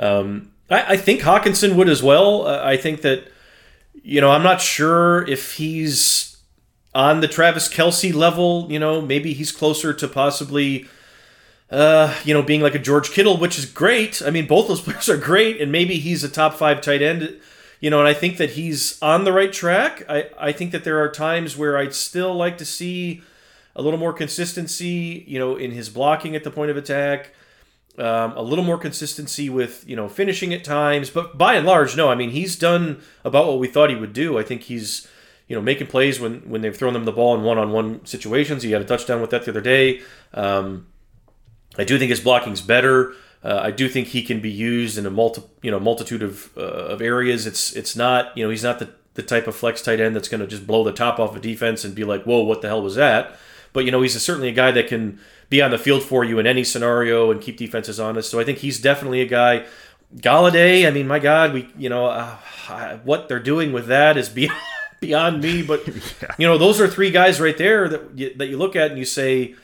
[0.00, 2.48] Um, I, I think Hockenson would as well.
[2.48, 3.30] Uh, I think that,
[4.02, 6.31] you know, I'm not sure if he's
[6.94, 8.66] on the Travis Kelce level.
[8.70, 10.86] You know, maybe he's closer to possibly,
[11.70, 14.22] uh, you know, being like a George Kittle, which is great.
[14.24, 17.40] I mean, both those players are great, and maybe he's a top five tight end.
[17.80, 20.04] you know, and I think that he's on the right track.
[20.08, 23.22] I, I think that there are times where I'd still like to see
[23.74, 27.34] a little more consistency, you know, in his blocking at the point of attack,
[27.98, 31.10] um, a little more consistency with, you know, finishing at times.
[31.10, 34.12] But by and large, no, I mean, he's done about what we thought he would
[34.12, 34.38] do.
[34.38, 35.08] I think he's,
[35.52, 38.02] you know, making plays when, when they've thrown them the ball in one on one
[38.06, 38.62] situations.
[38.62, 40.00] He had a touchdown with that the other day.
[40.32, 40.86] Um,
[41.76, 43.12] I do think his blocking's better.
[43.44, 46.56] Uh, I do think he can be used in a multi, you know, multitude of,
[46.56, 47.46] uh, of areas.
[47.46, 50.30] It's it's not, you know, he's not the, the type of flex tight end that's
[50.30, 52.68] going to just blow the top off a defense and be like, whoa, what the
[52.68, 53.38] hell was that?
[53.74, 56.24] But you know, he's a, certainly a guy that can be on the field for
[56.24, 58.30] you in any scenario and keep defenses honest.
[58.30, 59.66] So I think he's definitely a guy.
[60.16, 64.30] Golladay, I mean, my God, we you know uh, what they're doing with that is
[64.30, 64.56] beyond
[65.02, 65.62] beyond me.
[65.62, 65.86] But
[66.22, 66.34] yeah.
[66.38, 68.98] you know, those are three guys right there that you, that you look at and
[68.98, 69.54] you say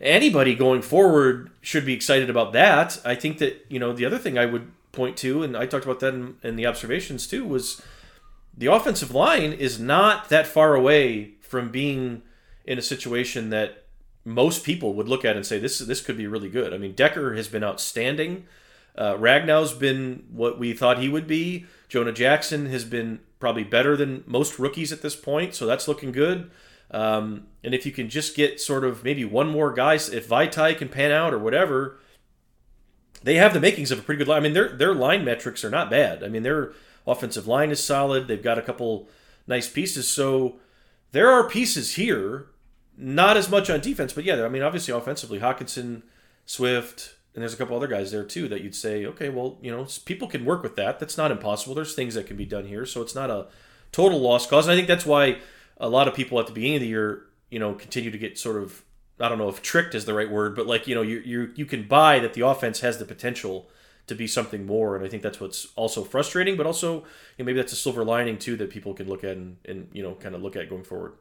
[0.00, 2.98] anybody going forward should be excited about that.
[3.04, 5.84] I think that you know the other thing I would point to, and I talked
[5.84, 7.82] about that in, in the observations too, was
[8.56, 12.22] the offensive line is not that far away from being
[12.64, 13.84] in a situation that
[14.24, 16.72] most people would look at and say this this could be really good.
[16.72, 18.46] I mean, Decker has been outstanding.
[18.98, 21.66] Uh, Ragnow's been what we thought he would be.
[21.88, 26.12] Jonah Jackson has been probably better than most rookies at this point, so that's looking
[26.12, 26.50] good.
[26.90, 30.76] Um, and if you can just get sort of maybe one more guy, if Vaitai
[30.78, 31.98] can pan out or whatever,
[33.22, 34.38] they have the makings of a pretty good line.
[34.38, 36.22] I mean, their their line metrics are not bad.
[36.22, 36.72] I mean, their
[37.06, 38.28] offensive line is solid.
[38.28, 39.08] They've got a couple
[39.46, 40.06] nice pieces.
[40.06, 40.56] So
[41.12, 42.46] there are pieces here,
[42.96, 46.02] not as much on defense, but yeah, I mean, obviously offensively, Hockenson,
[46.44, 49.70] Swift, and there's a couple other guys there too that you'd say, okay, well, you
[49.70, 50.98] know, people can work with that.
[50.98, 51.74] That's not impossible.
[51.74, 53.48] There's things that can be done here, so it's not a
[53.92, 54.66] total lost cause.
[54.66, 55.38] And I think that's why
[55.76, 58.38] a lot of people at the beginning of the year, you know, continue to get
[58.38, 58.82] sort of
[59.20, 61.52] I don't know if tricked is the right word, but like you know, you you
[61.54, 63.68] you can buy that the offense has the potential
[64.06, 67.02] to be something more, and I think that's what's also frustrating, but also you
[67.40, 70.02] know, maybe that's a silver lining too that people can look at and, and you
[70.02, 71.14] know kind of look at going forward.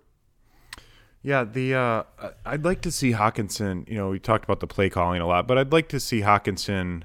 [1.26, 2.04] Yeah, the uh,
[2.46, 3.90] I'd like to see Hockenson.
[3.90, 6.22] You know, we talked about the play calling a lot, but I'd like to see
[6.22, 7.02] Hockenson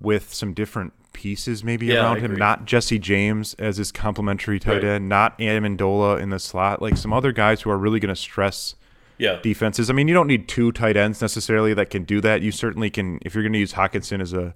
[0.00, 2.36] with some different pieces maybe yeah, around him.
[2.36, 4.84] Not Jesse James as his complementary tight right.
[4.84, 6.80] end, not Amendola in the slot.
[6.80, 8.76] Like some other guys who are really going to stress
[9.18, 9.40] yeah.
[9.42, 9.90] defenses.
[9.90, 12.42] I mean, you don't need two tight ends necessarily that can do that.
[12.42, 14.54] You certainly can if you're going to use Hockenson as a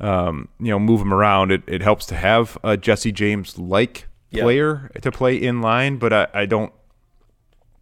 [0.00, 1.52] um, you know move him around.
[1.52, 6.12] It, it helps to have a Jesse James like player to play in line, but
[6.12, 6.72] I, I don't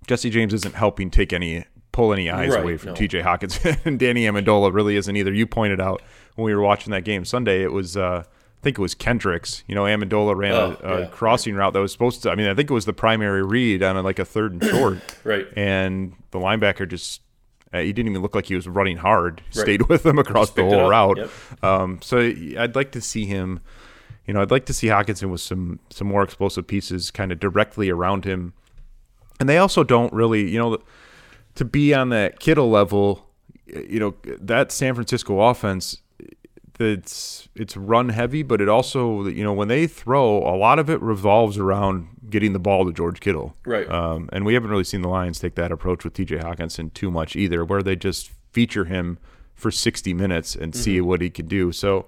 [0.07, 2.95] Jesse James isn't helping take any pull any eyes right, away from no.
[2.95, 5.33] TJ Hawkins and Danny Amendola really isn't either.
[5.33, 6.03] You pointed out
[6.35, 9.65] when we were watching that game Sunday, it was uh, I think it was Kendricks.
[9.67, 11.07] You know, Amendola ran oh, a, a yeah.
[11.07, 12.31] crossing route that was supposed to.
[12.31, 14.65] I mean, I think it was the primary read on a, like a third and
[14.71, 14.99] short.
[15.25, 15.47] right.
[15.57, 17.23] And the linebacker just
[17.73, 19.43] uh, he didn't even look like he was running hard.
[19.55, 19.63] Right.
[19.63, 21.19] Stayed with him across the whole route.
[21.19, 21.31] Yep.
[21.65, 23.61] Um, so I'd like to see him.
[24.27, 27.41] You know, I'd like to see Hockenson with some some more explosive pieces kind of
[27.41, 28.55] directly around him
[29.39, 30.78] and they also don't really, you know,
[31.55, 33.26] to be on that Kittle level,
[33.66, 36.03] you know, that San Francisco offense,
[36.78, 40.91] it's it's run heavy, but it also, you know, when they throw, a lot of
[40.91, 43.57] it revolves around getting the ball to George Kittle.
[43.64, 43.91] Right.
[43.91, 46.39] Um, and we haven't really seen the Lions take that approach with T.J.
[46.39, 49.18] Hockenson too much either, where they just feature him
[49.55, 50.82] for 60 minutes and mm-hmm.
[50.82, 51.72] see what he can do.
[51.72, 52.07] So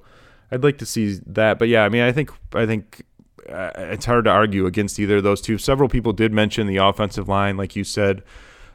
[0.51, 1.59] I'd like to see that.
[1.59, 3.05] But yeah, I mean, I think I think
[3.51, 5.59] uh, it's hard to argue against either of those two.
[5.59, 8.23] Several people did mention the offensive line, like you said.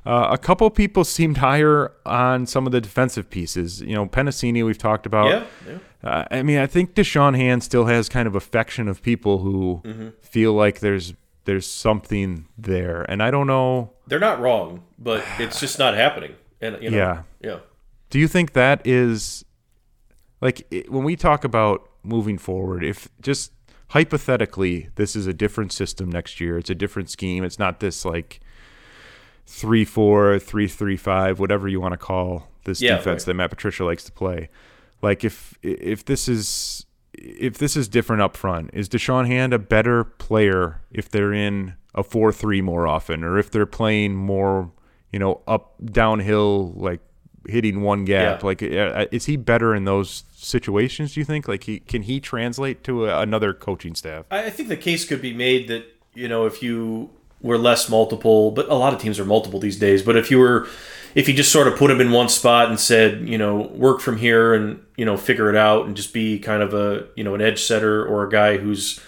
[0.05, 3.81] Uh, a couple people seemed higher on some of the defensive pieces.
[3.81, 5.29] You know, Penisini we've talked about.
[5.29, 5.45] Yeah.
[5.67, 5.77] yeah.
[6.03, 9.81] Uh, I mean, I think Da'Shawn Hand still has kind of affection of people who
[9.85, 10.09] mm-hmm.
[10.21, 11.13] feel like there's
[11.45, 13.91] there's something there, and I don't know.
[14.07, 16.35] They're not wrong, but it's just not happening.
[16.61, 17.59] And you know, yeah, yeah.
[18.09, 19.45] Do you think that is
[20.41, 22.83] like when we talk about moving forward?
[22.83, 23.51] If just
[23.93, 26.57] hypothetically, this is a different system next year.
[26.57, 27.43] It's a different scheme.
[27.43, 28.39] It's not this like
[29.45, 33.25] three four, three three five, whatever you want to call this yeah, defense right.
[33.27, 34.49] that Matt Patricia likes to play.
[35.03, 39.59] Like if if this is if this is different up front, is Da'Shawn Hand a
[39.59, 44.71] better player if they're in a four three more often, or if they're playing more,
[45.11, 47.01] you know, up downhill like
[47.47, 48.41] hitting one gap.
[48.41, 48.45] Yeah.
[48.45, 51.13] Like, uh, is he better in those situations?
[51.13, 51.47] Do you think?
[51.47, 54.25] Like, he can he translate to a, another coaching staff?
[54.31, 57.09] I think the case could be made that you know if you
[57.41, 60.01] were less multiple, but a lot of teams are multiple these days.
[60.01, 60.67] But if you were,
[61.13, 63.99] if you just sort of put him in one spot and said, you know, work
[63.99, 67.23] from here and you know figure it out and just be kind of a you
[67.23, 68.99] know an edge setter or a guy who's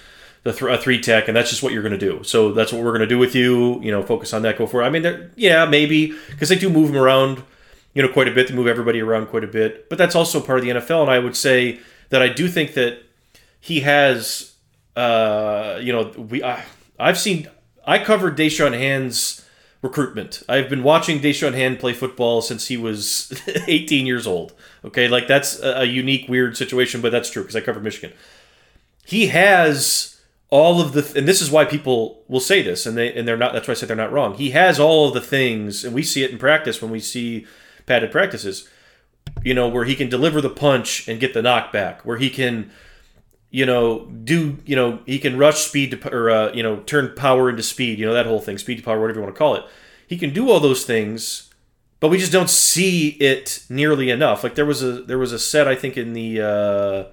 [0.43, 2.23] the th- a three tech, and that's just what you're going to do.
[2.23, 3.81] So that's what we're going to do with you.
[3.81, 4.57] You know, focus on that.
[4.57, 4.85] Go for it.
[4.85, 7.43] I mean, yeah, maybe because they do move him around
[7.95, 8.47] you know, quite a bit.
[8.47, 9.89] to move everybody around quite a bit.
[9.89, 11.01] But that's also part of the NFL.
[11.01, 11.79] And I would say
[12.09, 12.99] that I do think that
[13.59, 14.55] he has
[14.95, 16.63] uh, you know, we I,
[16.99, 17.49] I've seen
[17.85, 19.45] I covered Da'Shawn Hand's
[19.81, 20.41] recruitment.
[20.47, 23.33] I've been watching Da'Shawn Hand play football since he was
[23.67, 24.53] 18 years old.
[24.83, 28.13] Okay, like that's a unique, weird situation, but that's true because I covered Michigan.
[29.05, 30.19] He has
[30.49, 33.37] all of the, and this is why people will say this, and they and they're
[33.37, 33.53] not.
[33.53, 34.35] That's why I said they're not wrong.
[34.35, 37.45] He has all of the things, and we see it in practice when we see
[37.85, 38.69] padded practices.
[39.43, 42.71] You know, where he can deliver the punch and get the knockback, where he can
[43.55, 47.13] you know, do you know he can rush speed to or uh, you know turn
[47.15, 49.39] power into speed, you know that whole thing, speed to power, whatever you want to
[49.39, 49.63] call it.
[50.05, 51.53] He can do all those things,
[52.01, 54.43] but we just don't see it nearly enough.
[54.43, 57.03] Like there was a there was a set I think in the uh,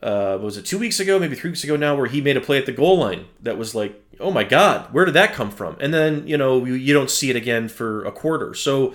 [0.00, 2.40] uh, was it two weeks ago, maybe three weeks ago now, where he made a
[2.40, 5.50] play at the goal line that was like, oh my god, where did that come
[5.50, 5.76] from?
[5.80, 8.54] And then you know you, you don't see it again for a quarter.
[8.54, 8.94] So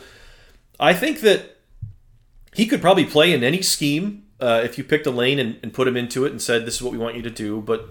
[0.84, 1.56] I think that
[2.54, 5.74] he could probably play in any scheme uh, if you picked a lane and, and
[5.74, 7.62] put him into it and said this is what we want you to do.
[7.62, 7.88] But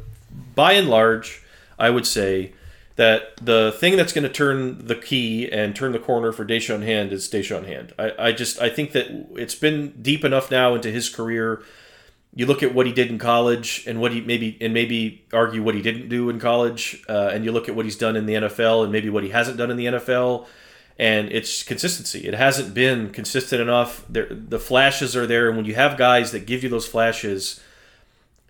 [0.55, 1.43] by and large,
[1.79, 2.53] I would say
[2.97, 6.85] that the thing that's going to turn the key and turn the corner for Da'Shawn
[6.85, 7.95] Hand is Da'Shawn Hand.
[7.99, 11.63] I, I just I think that it's been deep enough now into his career.
[12.35, 15.63] You look at what he did in college and what he maybe and maybe argue
[15.63, 18.27] what he didn't do in college, uh, and you look at what he's done in
[18.27, 20.47] the NFL and maybe what he hasn't done in the NFL
[21.03, 22.29] and it's consistency.
[22.29, 24.05] It hasn't been consistent enough.
[24.09, 27.59] There, the flashes are there, and when you have guys that give you those flashes,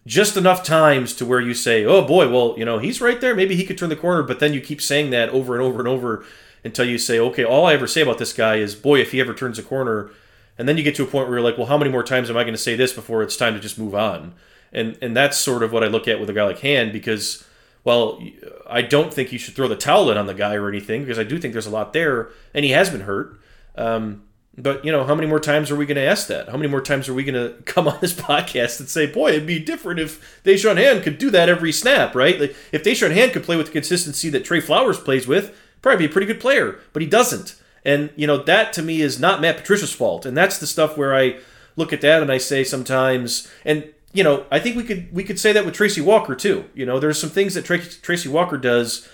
[0.06, 3.34] just enough times to where you say, "Oh boy, well, you know, he's right there.
[3.34, 5.78] Maybe he could turn the corner." But then you keep saying that over and over
[5.78, 6.26] and over
[6.62, 9.20] until you say, "Okay, all I ever say about this guy is, boy, if he
[9.22, 10.10] ever turns a corner."
[10.58, 12.28] And then you get to a point where you're like, "Well, how many more times
[12.28, 14.34] am I going to say this before it's time to just move on?"
[14.74, 17.46] And and that's sort of what I look at with a guy like Hand because
[17.84, 18.22] well,
[18.68, 21.18] I don't think you should throw the towel in on the guy or anything because
[21.18, 23.40] I do think there's a lot there, and he has been hurt.
[23.76, 24.24] Um,
[24.56, 26.48] but you know, how many more times are we going to ask that?
[26.48, 29.30] How many more times are we going to come on this podcast and say, "Boy,
[29.30, 32.38] it'd be different if Da'Shawn Hand could do that every snap, right?
[32.40, 36.06] Like if Da'Shawn Hand could play with the consistency that Trey Flowers plays with, probably
[36.06, 37.56] be a pretty good player, but he doesn't.
[37.84, 40.96] And you know, that to me is not Matt Patricia's fault, and that's the stuff
[40.96, 41.38] where I
[41.74, 45.24] look at that and I say sometimes, and you know, I think we could we
[45.24, 46.66] could say that with Tracy Walker too.
[46.74, 49.08] You know, there's some things that Tracy, Tracy Walker does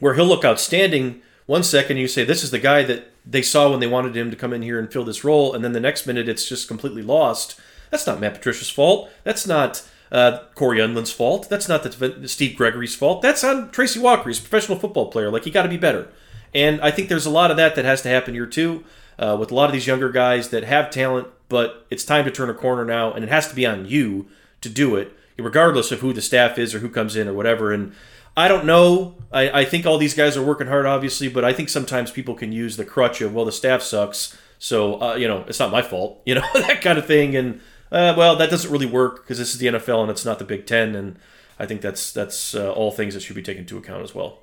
[0.00, 3.70] where he'll look outstanding one second you say this is the guy that they saw
[3.70, 5.80] when they wanted him to come in here and fill this role, and then the
[5.80, 7.58] next minute it's just completely lost.
[7.90, 9.10] That's not Matt Patricia's fault.
[9.22, 11.48] That's not uh, Cory Undlin's fault.
[11.48, 13.22] That's not the, Steve Gregory's fault.
[13.22, 14.28] That's on Tracy Walker.
[14.28, 15.30] He's a professional football player.
[15.30, 16.08] Like he got to be better.
[16.54, 18.84] And I think there's a lot of that that has to happen here too,
[19.18, 22.32] uh, with a lot of these younger guys that have talent but it's time to
[22.32, 24.26] turn a corner now, and it has to be on you
[24.60, 27.70] to do it, regardless of who the staff is or who comes in or whatever.
[27.70, 27.92] And
[28.36, 29.14] I don't know.
[29.30, 32.34] I, I think all these guys are working hard, obviously, but I think sometimes people
[32.34, 35.70] can use the crutch of, well, the staff sucks, so, uh, you know, it's not
[35.70, 37.36] my fault, you know, that kind of thing.
[37.36, 37.60] And,
[37.92, 40.44] uh, well, that doesn't really work because this is the NFL and it's not the
[40.44, 40.96] Big Ten.
[40.96, 41.20] And
[41.60, 44.40] I think that's that's uh, all things that should be taken into account as well.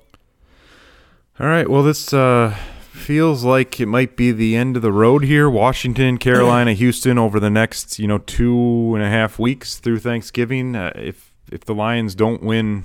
[1.38, 1.68] All right.
[1.68, 2.56] Well, this uh,
[2.92, 5.48] feels like it might be the end of the road here.
[5.48, 10.76] Washington, Carolina, Houston over the next you know two and a half weeks through Thanksgiving.
[10.76, 12.84] Uh, if if the Lions don't win,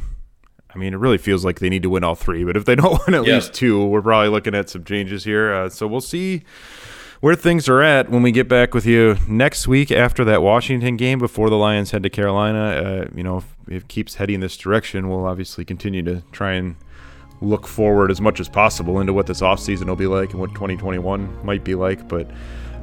[0.74, 2.43] I mean, it really feels like they need to win all three.
[2.43, 3.36] But if they don't win at yeah.
[3.36, 5.53] least two, we're probably looking at some changes here.
[5.53, 6.43] Uh, so we'll see
[7.20, 10.97] where things are at when we get back with you next week after that Washington
[10.97, 12.60] game before the Lions head to Carolina.
[12.60, 16.76] Uh, you know, if it keeps heading this direction, we'll obviously continue to try and
[17.42, 20.50] look forward as much as possible into what this offseason will be like and what
[20.52, 22.08] 2021 might be like.
[22.08, 22.30] But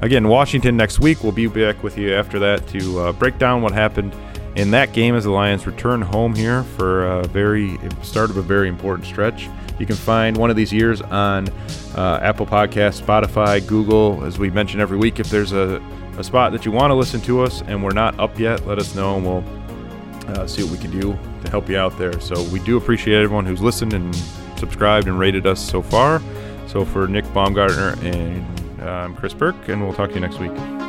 [0.01, 1.23] again, Washington next week.
[1.23, 4.15] We'll be back with you after that to uh, break down what happened
[4.57, 8.43] in that game as the Lions return home here for a very start of a
[8.43, 9.49] very important stretch.
[9.81, 11.49] You can find one of these years on
[11.97, 14.25] uh, Apple Podcast, Spotify, Google.
[14.25, 15.83] As we mention every week, if there's a,
[16.17, 18.79] a spot that you want to listen to us and we're not up yet, let
[18.79, 19.45] us know and we'll
[20.29, 22.19] uh, see what we can do to help you out there.
[22.21, 24.15] So we do appreciate everyone who's listened and
[24.65, 26.23] subscribed and rated us so far.
[26.67, 30.39] So for Nick Baumgardner and uh, I'm Chris Burke, and we'll talk to you next
[30.39, 30.84] week.